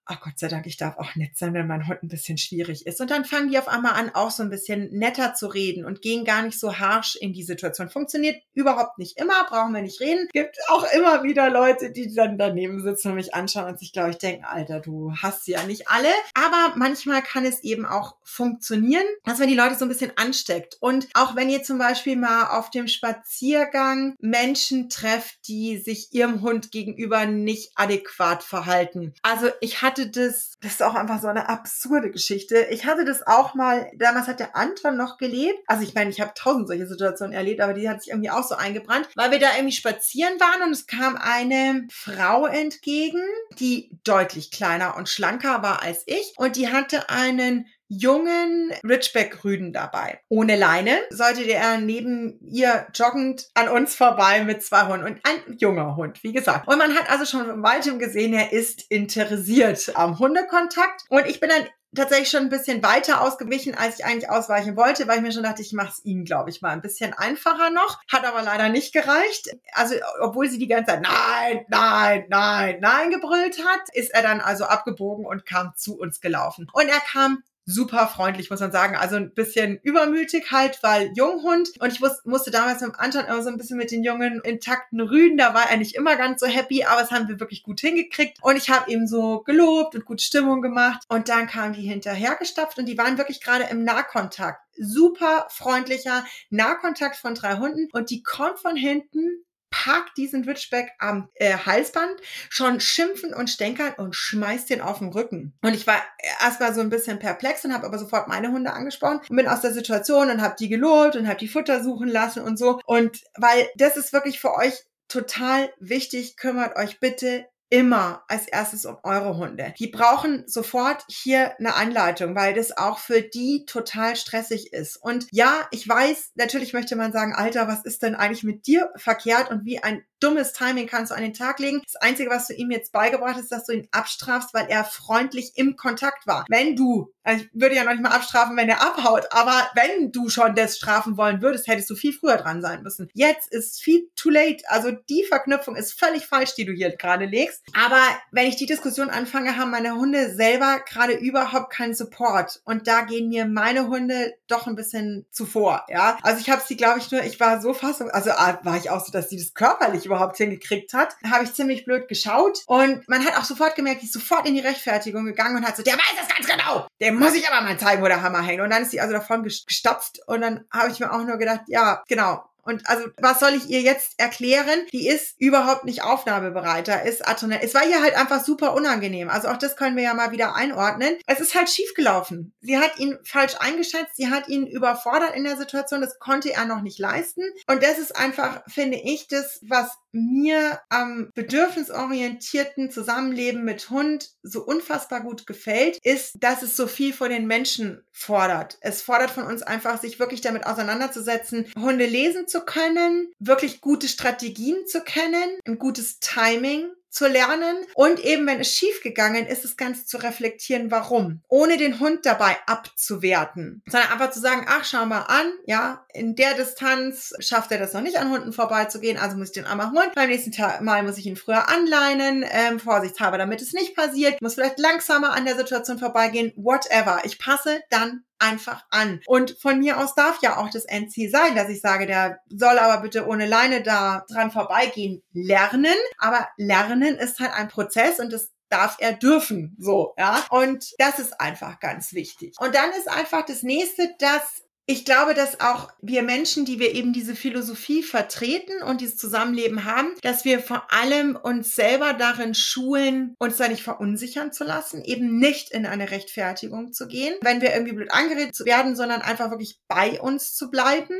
ach 0.07 0.21
Gott 0.21 0.39
sei 0.39 0.47
Dank, 0.47 0.65
ich 0.65 0.77
darf 0.77 0.97
auch 0.97 1.15
nett 1.15 1.37
sein, 1.37 1.53
wenn 1.53 1.67
mein 1.67 1.87
Hund 1.87 2.03
ein 2.03 2.07
bisschen 2.07 2.37
schwierig 2.37 2.85
ist. 2.85 3.01
Und 3.01 3.11
dann 3.11 3.25
fangen 3.25 3.49
die 3.49 3.57
auf 3.57 3.67
einmal 3.67 3.93
an, 3.93 4.11
auch 4.13 4.31
so 4.31 4.43
ein 4.43 4.49
bisschen 4.49 4.89
netter 4.91 5.33
zu 5.33 5.47
reden 5.47 5.85
und 5.85 6.01
gehen 6.01 6.25
gar 6.25 6.41
nicht 6.41 6.59
so 6.59 6.79
harsh 6.79 7.15
in 7.15 7.33
die 7.33 7.43
Situation. 7.43 7.89
Funktioniert 7.89 8.41
überhaupt 8.53 8.97
nicht 8.97 9.19
immer, 9.19 9.45
brauchen 9.47 9.73
wir 9.73 9.81
nicht 9.81 9.99
reden. 9.99 10.27
Gibt 10.33 10.57
auch 10.69 10.85
immer 10.93 11.23
wieder 11.23 11.49
Leute, 11.49 11.91
die 11.91 12.13
dann 12.13 12.37
daneben 12.37 12.81
sitzen 12.81 13.09
und 13.09 13.15
mich 13.15 13.33
anschauen 13.33 13.65
und 13.65 13.79
sich, 13.79 13.93
glaube 13.93 14.11
ich, 14.11 14.17
denken, 14.17 14.45
Alter, 14.45 14.79
du 14.79 15.13
hast 15.21 15.45
sie 15.45 15.51
ja 15.51 15.63
nicht 15.63 15.87
alle. 15.89 16.09
Aber 16.33 16.75
manchmal 16.75 17.21
kann 17.21 17.45
es 17.45 17.63
eben 17.63 17.85
auch 17.85 18.15
funktionieren, 18.23 19.05
dass 19.23 19.39
man 19.39 19.47
die 19.47 19.55
Leute 19.55 19.75
so 19.75 19.85
ein 19.85 19.89
bisschen 19.89 20.11
ansteckt. 20.15 20.77
Und 20.79 21.07
auch 21.13 21.35
wenn 21.35 21.49
ihr 21.49 21.63
zum 21.63 21.77
Beispiel 21.77 22.15
mal 22.15 22.57
auf 22.57 22.69
dem 22.69 22.87
Spaziergang 22.87 24.15
Menschen 24.19 24.89
trefft, 24.89 25.47
die 25.47 25.77
sich 25.77 26.13
ihrem 26.13 26.41
Hund 26.41 26.71
gegenüber 26.71 27.25
nicht 27.25 27.71
adäquat 27.75 28.43
verhalten. 28.43 29.13
Also 29.21 29.47
ich 29.61 29.81
hatte 29.81 29.96
hatte 29.97 30.09
das, 30.09 30.53
das 30.61 30.73
ist 30.73 30.83
auch 30.83 30.95
einfach 30.95 31.21
so 31.21 31.27
eine 31.27 31.49
absurde 31.49 32.11
Geschichte. 32.11 32.67
Ich 32.69 32.85
hatte 32.85 33.05
das 33.05 33.25
auch 33.25 33.55
mal, 33.55 33.89
damals 33.97 34.27
hat 34.27 34.39
der 34.39 34.55
Anton 34.55 34.95
noch 34.95 35.17
gelebt. 35.17 35.59
Also 35.67 35.83
ich 35.83 35.93
meine, 35.93 36.09
ich 36.09 36.21
habe 36.21 36.33
tausend 36.35 36.67
solche 36.67 36.87
Situationen 36.87 37.33
erlebt, 37.33 37.61
aber 37.61 37.73
die 37.73 37.89
hat 37.89 38.01
sich 38.01 38.11
irgendwie 38.11 38.29
auch 38.29 38.43
so 38.43 38.55
eingebrannt, 38.55 39.09
weil 39.15 39.31
wir 39.31 39.39
da 39.39 39.55
irgendwie 39.55 39.75
spazieren 39.75 40.39
waren 40.39 40.63
und 40.63 40.71
es 40.71 40.87
kam 40.87 41.15
eine 41.15 41.87
Frau 41.91 42.45
entgegen, 42.45 43.23
die 43.59 43.89
deutlich 44.03 44.51
kleiner 44.51 44.95
und 44.97 45.09
schlanker 45.09 45.63
war 45.63 45.81
als 45.81 46.03
ich 46.05 46.33
und 46.37 46.55
die 46.55 46.71
hatte 46.71 47.09
einen 47.09 47.65
jungen 47.89 48.73
Ridgeback-Rüden 48.83 49.73
dabei. 49.73 50.19
Ohne 50.29 50.55
Leine 50.55 50.97
sollte 51.09 51.43
der 51.43 51.77
neben 51.77 52.39
ihr 52.41 52.87
joggend 52.93 53.47
an 53.53 53.69
uns 53.69 53.95
vorbei 53.95 54.43
mit 54.43 54.63
zwei 54.63 54.87
Hunden 54.87 55.05
und 55.05 55.19
ein 55.23 55.57
junger 55.57 55.95
Hund, 55.95 56.23
wie 56.23 56.33
gesagt. 56.33 56.67
Und 56.67 56.77
man 56.77 56.95
hat 56.95 57.09
also 57.09 57.25
schon 57.25 57.45
von 57.45 57.63
weitem 57.63 57.99
gesehen, 57.99 58.33
er 58.33 58.51
ist 58.51 58.85
interessiert 58.89 59.91
am 59.95 60.19
Hundekontakt. 60.19 61.03
Und 61.09 61.25
ich 61.27 61.39
bin 61.39 61.49
dann 61.49 61.67
tatsächlich 61.95 62.29
schon 62.29 62.43
ein 62.43 62.49
bisschen 62.49 62.83
weiter 62.83 63.21
ausgewichen, 63.21 63.75
als 63.75 63.99
ich 63.99 64.05
eigentlich 64.05 64.29
ausweichen 64.29 64.75
wollte, 64.75 65.07
weil 65.07 65.17
ich 65.17 65.23
mir 65.23 65.31
schon 65.31 65.43
dachte, 65.43 65.61
ich 65.61 65.73
mache 65.73 65.89
es 65.89 66.05
ihm, 66.05 66.25
glaube 66.25 66.49
ich, 66.49 66.61
mal 66.61 66.71
ein 66.71 66.81
bisschen 66.81 67.13
einfacher 67.13 67.69
noch. 67.69 67.99
Hat 68.11 68.25
aber 68.25 68.41
leider 68.43 68.69
nicht 68.69 68.93
gereicht. 68.93 69.49
Also, 69.73 69.95
obwohl 70.19 70.49
sie 70.49 70.59
die 70.59 70.67
ganze 70.67 70.91
Zeit 70.91 71.01
nein, 71.01 71.65
nein, 71.69 72.25
nein, 72.29 72.77
nein 72.81 73.09
gebrüllt 73.09 73.65
hat, 73.65 73.81
ist 73.93 74.13
er 74.13 74.21
dann 74.21 74.41
also 74.41 74.65
abgebogen 74.65 75.25
und 75.25 75.45
kam 75.45 75.73
zu 75.75 75.97
uns 75.97 76.19
gelaufen. 76.19 76.67
Und 76.73 76.89
er 76.89 76.99
kam 76.99 77.43
super 77.67 78.07
freundlich, 78.07 78.49
muss 78.49 78.61
man 78.61 78.71
sagen. 78.71 78.95
Also 78.95 79.17
ein 79.17 79.33
bisschen 79.33 79.77
übermütig 79.83 80.51
halt, 80.51 80.79
weil 80.81 81.11
Junghund. 81.13 81.69
Und 81.79 81.91
ich 81.91 81.99
muss, 81.99 82.23
musste 82.23 82.49
damals 82.49 82.81
mit 82.81 82.95
Anton 82.97 83.25
immer 83.25 83.43
so 83.43 83.49
ein 83.49 83.57
bisschen 83.57 83.77
mit 83.77 83.91
den 83.91 84.03
jungen, 84.03 84.41
intakten 84.41 85.01
Rüden. 85.01 85.37
Da 85.37 85.53
war 85.53 85.69
er 85.69 85.77
nicht 85.77 85.95
immer 85.95 86.15
ganz 86.15 86.39
so 86.39 86.47
happy, 86.47 86.85
aber 86.85 87.03
es 87.03 87.11
haben 87.11 87.27
wir 87.27 87.39
wirklich 87.39 87.63
gut 87.63 87.81
hingekriegt. 87.81 88.39
Und 88.41 88.55
ich 88.55 88.69
habe 88.69 88.89
ihm 88.89 89.05
so 89.05 89.41
gelobt 89.41 89.95
und 89.95 90.05
gut 90.05 90.21
Stimmung 90.21 90.61
gemacht. 90.61 91.03
Und 91.09 91.29
dann 91.29 91.47
kamen 91.47 91.73
die 91.73 91.81
hinterhergestapft 91.81 92.79
und 92.79 92.85
die 92.85 92.97
waren 92.97 93.17
wirklich 93.17 93.41
gerade 93.41 93.65
im 93.65 93.83
Nahkontakt. 93.83 94.61
Super 94.79 95.47
freundlicher 95.49 96.23
Nahkontakt 96.49 97.17
von 97.17 97.35
drei 97.35 97.57
Hunden. 97.57 97.89
Und 97.91 98.09
die 98.09 98.23
kommt 98.23 98.59
von 98.59 98.77
hinten 98.77 99.43
packt 99.69 100.17
diesen 100.17 100.45
Witchback 100.45 100.91
am 100.99 101.29
äh, 101.35 101.57
Halsband, 101.57 102.19
schon 102.49 102.79
schimpfen 102.79 103.33
und 103.33 103.49
stänkern 103.49 103.93
und 103.97 104.15
schmeißt 104.15 104.69
den 104.69 104.81
auf 104.81 104.99
den 104.99 105.09
Rücken. 105.09 105.53
Und 105.61 105.73
ich 105.73 105.87
war 105.87 106.01
erstmal 106.41 106.73
so 106.73 106.81
ein 106.81 106.89
bisschen 106.89 107.19
perplex 107.19 107.65
und 107.65 107.73
habe 107.73 107.85
aber 107.85 107.99
sofort 107.99 108.27
meine 108.27 108.51
Hunde 108.51 108.73
angesprochen 108.73 109.21
und 109.29 109.35
bin 109.35 109.47
aus 109.47 109.61
der 109.61 109.73
Situation 109.73 110.29
und 110.29 110.41
habe 110.41 110.55
die 110.59 110.69
gelobt 110.69 111.15
und 111.15 111.27
habe 111.27 111.39
die 111.39 111.47
Futter 111.47 111.83
suchen 111.83 112.07
lassen 112.07 112.41
und 112.41 112.57
so. 112.57 112.79
Und 112.85 113.21
weil 113.35 113.67
das 113.75 113.97
ist 113.97 114.13
wirklich 114.13 114.39
für 114.39 114.53
euch 114.55 114.85
total 115.07 115.71
wichtig, 115.79 116.37
kümmert 116.37 116.75
euch 116.75 116.99
bitte 116.99 117.45
immer 117.69 118.23
als 118.27 118.47
erstes 118.47 118.85
um 118.85 118.97
eure 119.03 119.37
Hunde. 119.37 119.73
Die 119.77 119.87
brauchen 119.87 120.43
sofort 120.47 121.03
hier 121.09 121.57
eine 121.59 121.75
Anleitung, 121.75 122.35
weil 122.35 122.53
das 122.53 122.75
auch 122.75 122.99
für 122.99 123.21
die 123.21 123.65
total 123.65 124.15
stressig 124.15 124.73
ist. 124.73 124.97
Und 124.97 125.27
ja, 125.31 125.67
ich 125.71 125.87
weiß, 125.87 126.31
natürlich 126.35 126.73
möchte 126.73 126.95
man 126.95 127.11
sagen, 127.11 127.33
Alter, 127.33 127.67
was 127.67 127.83
ist 127.83 128.03
denn 128.03 128.15
eigentlich 128.15 128.43
mit 128.43 128.67
dir 128.67 128.91
verkehrt 128.95 129.51
und 129.51 129.65
wie 129.65 129.83
ein 129.83 130.03
dummes 130.19 130.53
Timing 130.53 130.87
kannst 130.87 131.11
du 131.11 131.15
an 131.15 131.21
den 131.21 131.33
Tag 131.33 131.59
legen. 131.59 131.81
Das 131.83 131.95
Einzige, 131.95 132.29
was 132.29 132.47
du 132.47 132.53
ihm 132.53 132.71
jetzt 132.71 132.91
beigebracht 132.91 133.35
hast, 133.35 133.51
dass 133.51 133.65
du 133.65 133.73
ihn 133.73 133.87
abstrafst, 133.91 134.53
weil 134.53 134.67
er 134.69 134.83
freundlich 134.83 135.53
im 135.55 135.75
Kontakt 135.75 136.27
war. 136.27 136.45
Wenn 136.49 136.75
du, 136.75 137.13
also 137.23 137.43
ich 137.43 137.49
würde 137.53 137.75
ja 137.75 137.83
noch 137.83 137.91
nicht 137.91 138.03
mal 138.03 138.11
abstrafen, 138.11 138.57
wenn 138.57 138.69
er 138.69 138.81
abhaut, 138.81 139.27
aber 139.31 139.69
wenn 139.75 140.11
du 140.11 140.29
schon 140.29 140.55
das 140.55 140.77
strafen 140.77 141.17
wollen 141.17 141.41
würdest, 141.41 141.67
hättest 141.67 141.89
du 141.89 141.95
viel 141.95 142.13
früher 142.13 142.37
dran 142.37 142.61
sein 142.61 142.83
müssen. 142.83 143.09
Jetzt 143.13 143.51
ist 143.51 143.81
viel 143.81 144.09
too 144.15 144.29
late. 144.29 144.63
Also 144.67 144.91
die 144.91 145.23
Verknüpfung 145.23 145.75
ist 145.75 145.99
völlig 145.99 146.25
falsch, 146.25 146.55
die 146.55 146.65
du 146.65 146.73
hier 146.73 146.95
gerade 146.95 147.25
legst. 147.25 147.63
Aber 147.73 148.01
wenn 148.31 148.47
ich 148.47 148.55
die 148.55 148.65
Diskussion 148.65 149.09
anfange, 149.09 149.57
haben 149.57 149.71
meine 149.71 149.95
Hunde 149.95 150.33
selber 150.33 150.79
gerade 150.87 151.13
überhaupt 151.13 151.71
keinen 151.71 151.93
Support. 151.93 152.61
Und 152.65 152.87
da 152.87 153.01
gehen 153.01 153.29
mir 153.29 153.45
meine 153.45 153.87
Hunde 153.87 154.33
doch 154.47 154.67
ein 154.67 154.75
bisschen 154.75 155.25
zuvor, 155.31 155.85
ja. 155.89 156.17
Also 156.21 156.39
ich 156.39 156.49
habe 156.49 156.61
sie, 156.65 156.77
glaube 156.77 156.99
ich, 156.99 157.11
nur, 157.11 157.23
ich 157.23 157.39
war 157.39 157.61
so 157.61 157.73
fassung, 157.73 158.09
also 158.09 158.31
ah, 158.31 158.59
war 158.63 158.77
ich 158.77 158.89
auch 158.89 159.03
so, 159.03 159.11
dass 159.11 159.29
sie 159.29 159.37
das 159.37 159.53
körperlich 159.53 160.06
überhaupt 160.07 160.37
hingekriegt 160.37 160.93
hat, 160.93 161.15
habe 161.29 161.43
ich 161.43 161.53
ziemlich 161.53 161.85
blöd 161.85 162.07
geschaut. 162.07 162.63
Und 162.65 163.07
man 163.07 163.23
hat 163.23 163.37
auch 163.37 163.43
sofort 163.43 163.75
gemerkt, 163.75 164.01
die 164.01 164.05
ist 164.07 164.13
sofort 164.13 164.47
in 164.47 164.55
die 164.55 164.61
Rechtfertigung 164.61 165.25
gegangen 165.25 165.57
und 165.57 165.67
hat 165.67 165.77
so, 165.77 165.83
der 165.83 165.93
weiß 165.93 166.15
das 166.17 166.27
ganz 166.27 166.47
genau. 166.47 166.87
Der 166.99 167.11
muss 167.11 167.35
ich 167.35 167.47
aber 167.47 167.61
mal 167.61 167.77
zeigen, 167.77 168.01
wo 168.01 168.07
der 168.07 168.21
Hammer 168.21 168.41
hängt. 168.41 168.61
Und 168.61 168.71
dann 168.71 168.81
ist 168.81 168.91
sie 168.91 168.99
also 168.99 169.13
davon 169.13 169.43
gestapft. 169.43 170.19
Und 170.27 170.41
dann 170.41 170.65
habe 170.71 170.91
ich 170.91 170.99
mir 170.99 171.11
auch 171.11 171.23
nur 171.23 171.37
gedacht, 171.37 171.61
ja, 171.67 172.03
genau, 172.07 172.43
und 172.67 172.87
also, 172.87 173.05
was 173.21 173.39
soll 173.39 173.53
ich 173.53 173.69
ihr 173.69 173.81
jetzt 173.81 174.13
erklären? 174.17 174.85
Die 174.91 175.07
ist 175.07 175.35
überhaupt 175.39 175.85
nicht 175.85 176.03
aufnahmebereiter, 176.03 177.03
ist 177.03 177.27
atonell. 177.27 177.61
Es 177.63 177.73
war 177.73 177.87
ihr 177.87 178.01
halt 178.01 178.15
einfach 178.15 178.43
super 178.43 178.73
unangenehm. 178.73 179.29
Also 179.29 179.47
auch 179.47 179.57
das 179.57 179.77
können 179.77 179.95
wir 179.95 180.03
ja 180.03 180.13
mal 180.13 180.31
wieder 180.31 180.55
einordnen. 180.55 181.15
Es 181.25 181.39
ist 181.39 181.55
halt 181.55 181.69
schiefgelaufen. 181.69 182.53
Sie 182.59 182.77
hat 182.77 182.99
ihn 182.99 183.17
falsch 183.23 183.55
eingeschätzt, 183.59 184.17
sie 184.17 184.29
hat 184.29 184.49
ihn 184.49 184.67
überfordert 184.67 185.33
in 185.35 185.45
der 185.45 185.57
Situation, 185.57 186.01
das 186.01 186.19
konnte 186.19 186.51
er 186.53 186.65
noch 186.65 186.81
nicht 186.81 186.99
leisten. 186.99 187.43
Und 187.67 187.83
das 187.83 187.99
ist 187.99 188.15
einfach, 188.15 188.61
finde 188.67 188.97
ich, 188.97 189.27
das, 189.29 189.59
was 189.61 189.97
mir 190.11 190.79
am 190.89 191.29
bedürfnisorientierten 191.35 192.89
Zusammenleben 192.89 193.63
mit 193.63 193.89
Hund 193.89 194.31
so 194.41 194.63
unfassbar 194.63 195.21
gut 195.21 195.45
gefällt, 195.45 195.99
ist, 196.03 196.35
dass 196.39 196.63
es 196.63 196.75
so 196.75 196.87
viel 196.87 197.13
von 197.13 197.29
den 197.29 197.47
Menschen 197.47 198.03
fordert. 198.11 198.77
Es 198.81 199.01
fordert 199.01 199.29
von 199.29 199.45
uns 199.45 199.61
einfach, 199.61 200.01
sich 200.01 200.19
wirklich 200.19 200.41
damit 200.41 200.65
auseinanderzusetzen, 200.65 201.71
Hunde 201.77 202.05
lesen 202.05 202.47
zu 202.47 202.56
können, 202.61 203.31
wirklich 203.39 203.81
gute 203.81 204.07
Strategien 204.07 204.85
zu 204.87 205.01
kennen, 205.01 205.59
ein 205.65 205.77
gutes 205.77 206.19
Timing 206.19 206.89
zu 207.09 207.27
lernen 207.27 207.77
und 207.95 208.19
eben, 208.19 208.45
wenn 208.45 208.59
es 208.59 208.75
schiefgegangen 208.75 209.47
ist, 209.47 209.63
das 209.63 209.75
Ganze 209.75 210.05
zu 210.05 210.17
reflektieren, 210.17 210.91
warum, 210.91 211.41
ohne 211.47 211.77
den 211.77 211.99
Hund 211.99 212.25
dabei 212.25 212.55
abzuwerten, 212.67 213.81
sondern 213.87 214.11
einfach 214.11 214.29
zu 214.29 214.39
sagen, 214.39 214.65
ach, 214.67 214.85
schau 214.85 215.05
mal 215.05 215.21
an, 215.21 215.51
ja, 215.65 216.05
in 216.13 216.35
der 216.35 216.53
Distanz 216.53 217.33
schafft 217.39 217.71
er 217.71 217.79
das 217.79 217.93
noch 217.93 218.01
nicht 218.01 218.19
an 218.19 218.29
Hunden 218.29 218.53
vorbeizugehen, 218.53 219.17
also 219.17 219.35
muss 219.35 219.47
ich 219.47 219.53
den 219.53 219.65
einmal 219.65 219.91
holen. 219.91 220.11
Beim 220.13 220.29
nächsten 220.29 220.51
Mal 220.83 221.03
muss 221.03 221.17
ich 221.17 221.25
ihn 221.25 221.35
früher 221.35 221.69
anleinen, 221.69 222.45
ähm, 222.49 222.79
vorsichtshalber, 222.79 223.37
damit 223.37 223.61
es 223.61 223.73
nicht 223.73 223.95
passiert, 223.95 224.41
muss 224.41 224.53
vielleicht 224.53 224.79
langsamer 224.79 225.33
an 225.33 225.45
der 225.45 225.57
Situation 225.57 225.97
vorbeigehen, 225.97 226.53
whatever. 226.55 227.21
Ich 227.23 227.39
passe 227.39 227.81
dann 227.89 228.23
einfach 228.39 228.85
an. 228.89 229.21
Und 229.25 229.57
von 229.59 229.79
mir 229.79 229.99
aus 229.99 230.15
darf 230.15 230.39
ja 230.41 230.57
auch 230.57 230.69
das 230.69 230.85
Endziel 230.85 231.29
sein, 231.29 231.55
dass 231.55 231.69
ich 231.69 231.81
sage, 231.81 232.05
der 232.05 232.39
soll 232.49 232.77
aber 232.79 233.01
bitte 233.01 233.27
ohne 233.27 233.45
Leine 233.45 233.83
da 233.83 234.25
dran 234.29 234.51
vorbeigehen, 234.51 235.23
lernen. 235.33 235.95
Aber 236.17 236.47
lernen 236.57 237.15
ist 237.15 237.39
halt 237.39 237.53
ein 237.53 237.67
Prozess 237.67 238.19
und 238.19 238.31
das 238.31 238.51
darf 238.69 238.97
er 238.99 239.13
dürfen, 239.13 239.75
so, 239.79 240.13
ja. 240.17 240.45
Und 240.49 240.93
das 240.97 241.19
ist 241.19 241.39
einfach 241.39 241.79
ganz 241.79 242.13
wichtig. 242.13 242.55
Und 242.59 242.75
dann 242.75 242.91
ist 242.91 243.09
einfach 243.09 243.45
das 243.45 243.63
nächste, 243.63 244.09
dass 244.19 244.63
ich 244.89 245.03
glaube, 245.03 245.33
dass 245.33 245.59
auch 245.59 245.91
wir 246.01 246.23
Menschen, 246.23 246.63
die 246.63 246.79
wir 246.79 246.95
eben 246.95 247.11
diese 247.11 247.35
Philosophie 247.35 248.03
vertreten 248.03 248.81
und 248.81 249.01
dieses 249.01 249.17
Zusammenleben 249.17 249.83
haben, 249.83 250.13
dass 250.21 250.45
wir 250.45 250.61
vor 250.61 250.87
allem 250.93 251.35
uns 251.35 251.75
selber 251.75 252.13
darin 252.13 252.55
schulen, 252.55 253.35
uns 253.37 253.57
da 253.57 253.67
nicht 253.67 253.83
verunsichern 253.83 254.53
zu 254.53 254.63
lassen, 254.63 255.03
eben 255.03 255.39
nicht 255.39 255.71
in 255.71 255.85
eine 255.85 256.09
Rechtfertigung 256.09 256.93
zu 256.93 257.07
gehen, 257.09 257.35
wenn 257.41 257.59
wir 257.59 257.73
irgendwie 257.73 257.93
blöd 257.93 258.11
angeredet 258.11 258.57
werden, 258.63 258.95
sondern 258.95 259.21
einfach 259.21 259.49
wirklich 259.51 259.77
bei 259.89 260.21
uns 260.21 260.55
zu 260.55 260.71
bleiben, 260.71 261.17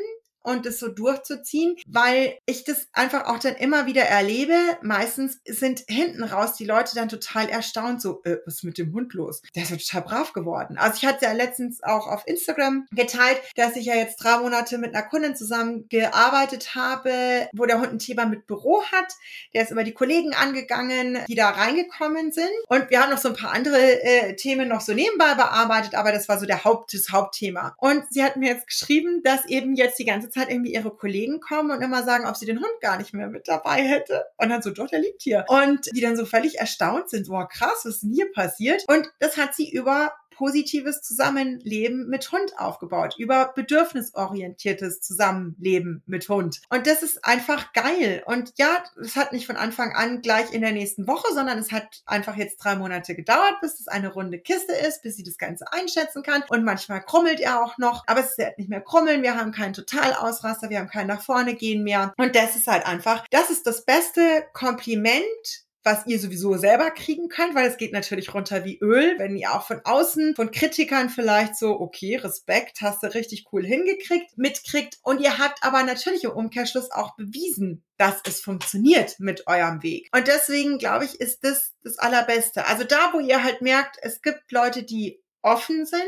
und 0.48 0.66
es 0.66 0.80
so 0.80 0.88
durchzuziehen, 0.88 1.76
weil 1.88 2.38
ich 2.46 2.64
das 2.64 2.88
einfach 2.94 3.26
auch 3.26 3.38
dann 3.38 3.56
immer 3.56 3.86
wieder 3.86 4.04
erlebe. 4.04 4.56
Meistens 4.82 5.42
sind 5.46 5.84
hinten 5.90 6.24
raus 6.24 6.54
die 6.54 6.64
Leute 6.64 6.96
dann 6.96 7.10
total 7.10 7.50
erstaunt, 7.50 8.02
so, 8.02 8.22
äh, 8.24 8.38
was 8.46 8.56
ist 8.56 8.64
mit 8.64 8.78
dem 8.78 8.94
Hund 8.94 9.14
los? 9.14 9.42
Der 9.56 9.64
ist 9.64 9.72
ja 9.72 9.78
total 9.78 10.02
brav 10.04 10.34
geworden. 10.34 10.78
Also 10.78 11.00
ich 11.02 11.06
hatte 11.06 11.26
ja 11.26 11.34
letztens 11.34 11.84
auch 11.84 12.08
auf 12.08 12.24
Instagram 12.26 12.88
geteilt, 12.92 13.42
dass 13.58 13.76
ich 13.76 13.88
ja 13.88 13.96
jetzt 13.96 14.24
drei 14.24 14.38
Monate 14.38 14.78
mit 14.78 14.96
einer 14.96 15.06
Kundin 15.06 15.36
zusammen 15.36 15.90
gearbeitet 15.90 16.76
habe, 16.76 17.50
wo 17.52 17.66
der 17.66 17.82
Hund 17.82 17.92
ein 17.92 18.00
Thema 18.00 18.26
mit 18.26 18.48
Büro 18.48 18.84
hat. 18.84 19.14
Der 19.54 19.64
ist 19.64 19.72
über 19.72 19.84
die 19.84 19.94
Kollegen 19.94 20.34
angegangen, 20.34 21.20
die 21.28 21.36
da 21.36 21.50
reingekommen 21.50 22.32
sind. 22.32 22.48
Und 22.70 22.90
wir 22.90 23.02
haben 23.02 23.12
noch 23.12 23.18
so 23.18 23.28
ein 23.28 23.36
paar 23.36 23.52
andere 23.52 24.02
äh, 24.02 24.36
Themen 24.38 24.70
noch 24.70 24.80
so 24.80 24.94
nebenbei 24.94 25.36
bearbeitet, 25.36 25.94
aber 25.96 26.14
das 26.14 26.30
war 26.30 26.40
so 26.40 26.46
der 26.46 26.64
Haupt, 26.64 26.94
das 26.94 27.10
Hauptthema. 27.12 27.76
Und 27.78 28.06
sie 28.10 28.24
hat 28.24 28.38
mir 28.38 28.52
jetzt 28.52 28.68
geschrieben, 28.68 29.22
dass 29.24 29.46
eben 29.48 29.76
jetzt 29.76 30.00
die 30.00 30.06
ganze 30.06 30.30
Zeit 30.30 30.37
Zeit 30.38 30.50
irgendwie 30.50 30.74
ihre 30.74 30.92
Kollegen 30.92 31.40
kommen 31.40 31.72
und 31.72 31.82
immer 31.82 32.04
sagen, 32.04 32.26
ob 32.26 32.36
sie 32.36 32.46
den 32.46 32.60
Hund 32.60 32.82
gar 32.82 32.98
nicht 32.98 33.14
mehr 33.14 33.28
mit 33.28 33.48
dabei 33.48 33.82
hätte. 33.82 34.26
Und 34.38 34.50
dann 34.50 34.62
so, 34.62 34.72
doch, 34.72 34.88
der 34.88 35.00
liegt 35.00 35.22
hier. 35.22 35.46
Und 35.48 35.90
die 35.96 36.02
dann 36.02 36.18
so 36.18 36.26
völlig 36.26 36.60
erstaunt 36.60 37.10
sind, 37.10 37.28
boah, 37.28 37.48
krass, 37.48 37.82
was 37.84 37.96
ist 37.96 38.04
denn 38.04 38.14
hier 38.14 38.32
passiert? 38.32 38.84
Und 38.88 39.10
das 39.20 39.38
hat 39.38 39.56
sie 39.56 39.70
über 39.70 40.14
positives 40.38 41.02
Zusammenleben 41.02 42.08
mit 42.08 42.32
Hund 42.32 42.58
aufgebaut, 42.58 43.16
über 43.18 43.52
bedürfnisorientiertes 43.56 45.02
Zusammenleben 45.02 46.04
mit 46.06 46.30
Hund. 46.30 46.62
Und 46.70 46.86
das 46.86 47.02
ist 47.02 47.26
einfach 47.26 47.74
geil. 47.74 48.24
Und 48.26 48.54
ja, 48.58 48.84
es 49.02 49.16
hat 49.16 49.34
nicht 49.34 49.48
von 49.48 49.58
Anfang 49.58 49.94
an 49.94 50.22
gleich 50.22 50.54
in 50.54 50.62
der 50.62 50.72
nächsten 50.72 51.08
Woche, 51.08 51.34
sondern 51.34 51.58
es 51.58 51.72
hat 51.72 52.04
einfach 52.06 52.36
jetzt 52.36 52.58
drei 52.58 52.76
Monate 52.76 53.16
gedauert, 53.16 53.56
bis 53.62 53.80
es 53.80 53.88
eine 53.88 54.14
runde 54.14 54.40
Kiste 54.40 54.74
ist, 54.74 55.02
bis 55.02 55.16
sie 55.16 55.24
das 55.24 55.38
Ganze 55.38 55.66
einschätzen 55.74 56.22
kann. 56.22 56.44
Und 56.50 56.64
manchmal 56.64 57.04
krummelt 57.04 57.40
er 57.40 57.64
auch 57.64 57.78
noch, 57.80 58.04
aber 58.06 58.20
es 58.20 58.38
wird 58.38 58.58
nicht 58.60 58.70
mehr 58.70 58.82
krummeln. 58.82 59.24
Wir 59.24 59.36
haben 59.36 59.52
keinen 59.52 59.74
Totalausraster, 59.74 60.70
wir 60.70 60.80
haben 60.80 60.90
kein 60.90 61.08
nach 61.08 61.22
vorne 61.22 61.56
gehen 61.56 61.84
mehr. 61.84 62.14
Und 62.18 62.36
das 62.36 62.56
ist 62.56 62.68
halt 62.68 62.86
einfach, 62.86 63.26
das 63.32 63.50
ist 63.50 63.66
das 63.66 63.86
beste 63.86 64.46
Kompliment, 64.54 65.67
was 65.88 66.06
ihr 66.06 66.20
sowieso 66.20 66.58
selber 66.58 66.92
kriegen 66.92 67.30
könnt, 67.30 67.56
weil 67.56 67.70
es 67.70 67.78
geht 67.78 67.94
natürlich 67.94 68.34
runter 68.34 68.66
wie 68.66 68.78
Öl, 68.82 69.18
wenn 69.20 69.38
ihr 69.38 69.54
auch 69.54 69.66
von 69.66 69.80
außen, 69.86 70.36
von 70.36 70.52
Kritikern 70.52 71.10
vielleicht 71.10 71.56
so, 71.56 71.80
okay, 71.80 72.18
Respekt, 72.18 72.82
hast 72.82 73.04
du 73.04 73.14
richtig 73.14 73.46
cool 73.54 73.66
hingekriegt, 73.66 74.38
mitkriegt. 74.38 74.98
Und 75.02 75.22
ihr 75.22 75.38
habt 75.38 75.64
aber 75.64 75.84
natürlich 75.84 76.26
im 76.26 76.32
Umkehrschluss 76.32 76.92
auch 76.92 77.16
bewiesen, 77.16 77.86
dass 77.96 78.22
es 78.28 78.42
funktioniert 78.42 79.18
mit 79.20 79.48
eurem 79.48 79.82
Weg. 79.82 80.10
Und 80.14 80.28
deswegen 80.28 80.78
glaube 80.78 81.06
ich, 81.06 81.22
ist 81.22 81.46
das 81.46 81.72
das 81.86 81.98
Allerbeste. 82.00 82.66
Also 82.66 82.84
da, 82.84 83.14
wo 83.14 83.22
ihr 83.22 83.42
halt 83.42 83.62
merkt, 83.62 83.96
es 84.02 84.22
gibt 84.22 84.52
Leute, 84.52 84.84
die 84.84 85.22
offen 85.42 85.86
sind, 85.86 86.04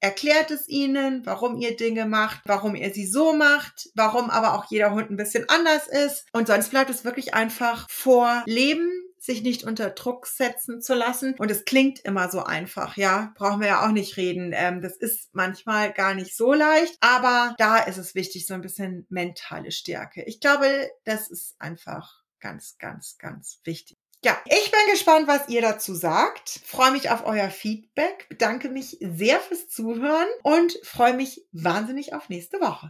erklärt 0.00 0.50
es 0.50 0.68
ihnen, 0.68 1.26
warum 1.26 1.58
ihr 1.58 1.76
Dinge 1.76 2.06
macht, 2.06 2.40
warum 2.46 2.74
ihr 2.74 2.94
sie 2.94 3.06
so 3.06 3.34
macht, 3.34 3.90
warum 3.94 4.30
aber 4.30 4.54
auch 4.54 4.70
jeder 4.70 4.92
Hund 4.92 5.10
ein 5.10 5.18
bisschen 5.18 5.44
anders 5.50 5.86
ist. 5.86 6.24
Und 6.32 6.46
sonst 6.46 6.70
bleibt 6.70 6.88
es 6.88 7.04
wirklich 7.04 7.34
einfach 7.34 7.86
vor 7.90 8.42
Leben 8.46 8.90
sich 9.28 9.42
nicht 9.42 9.62
unter 9.62 9.90
Druck 9.90 10.26
setzen 10.26 10.80
zu 10.80 10.94
lassen. 10.94 11.34
Und 11.38 11.50
es 11.50 11.66
klingt 11.66 12.00
immer 12.00 12.30
so 12.30 12.42
einfach, 12.42 12.96
ja, 12.96 13.32
brauchen 13.36 13.60
wir 13.60 13.68
ja 13.68 13.86
auch 13.86 13.92
nicht 13.92 14.16
reden. 14.16 14.52
Ähm, 14.54 14.80
das 14.80 14.96
ist 14.96 15.28
manchmal 15.32 15.92
gar 15.92 16.14
nicht 16.14 16.34
so 16.34 16.54
leicht, 16.54 16.96
aber 17.00 17.54
da 17.58 17.76
ist 17.76 17.98
es 17.98 18.14
wichtig, 18.14 18.46
so 18.46 18.54
ein 18.54 18.62
bisschen 18.62 19.06
mentale 19.10 19.70
Stärke. 19.70 20.24
Ich 20.24 20.40
glaube, 20.40 20.90
das 21.04 21.28
ist 21.28 21.56
einfach 21.58 22.22
ganz, 22.40 22.78
ganz, 22.78 23.18
ganz 23.18 23.60
wichtig. 23.64 23.98
Ja, 24.24 24.36
ich 24.46 24.70
bin 24.72 24.80
gespannt, 24.90 25.28
was 25.28 25.48
ihr 25.48 25.60
dazu 25.60 25.94
sagt. 25.94 26.60
Freue 26.64 26.90
mich 26.90 27.10
auf 27.10 27.24
euer 27.24 27.50
Feedback, 27.50 28.26
bedanke 28.28 28.68
mich 28.68 28.96
sehr 29.00 29.38
fürs 29.38 29.68
Zuhören 29.68 30.26
und 30.42 30.76
freue 30.82 31.14
mich 31.14 31.46
wahnsinnig 31.52 32.14
auf 32.14 32.28
nächste 32.28 32.60
Woche. 32.60 32.86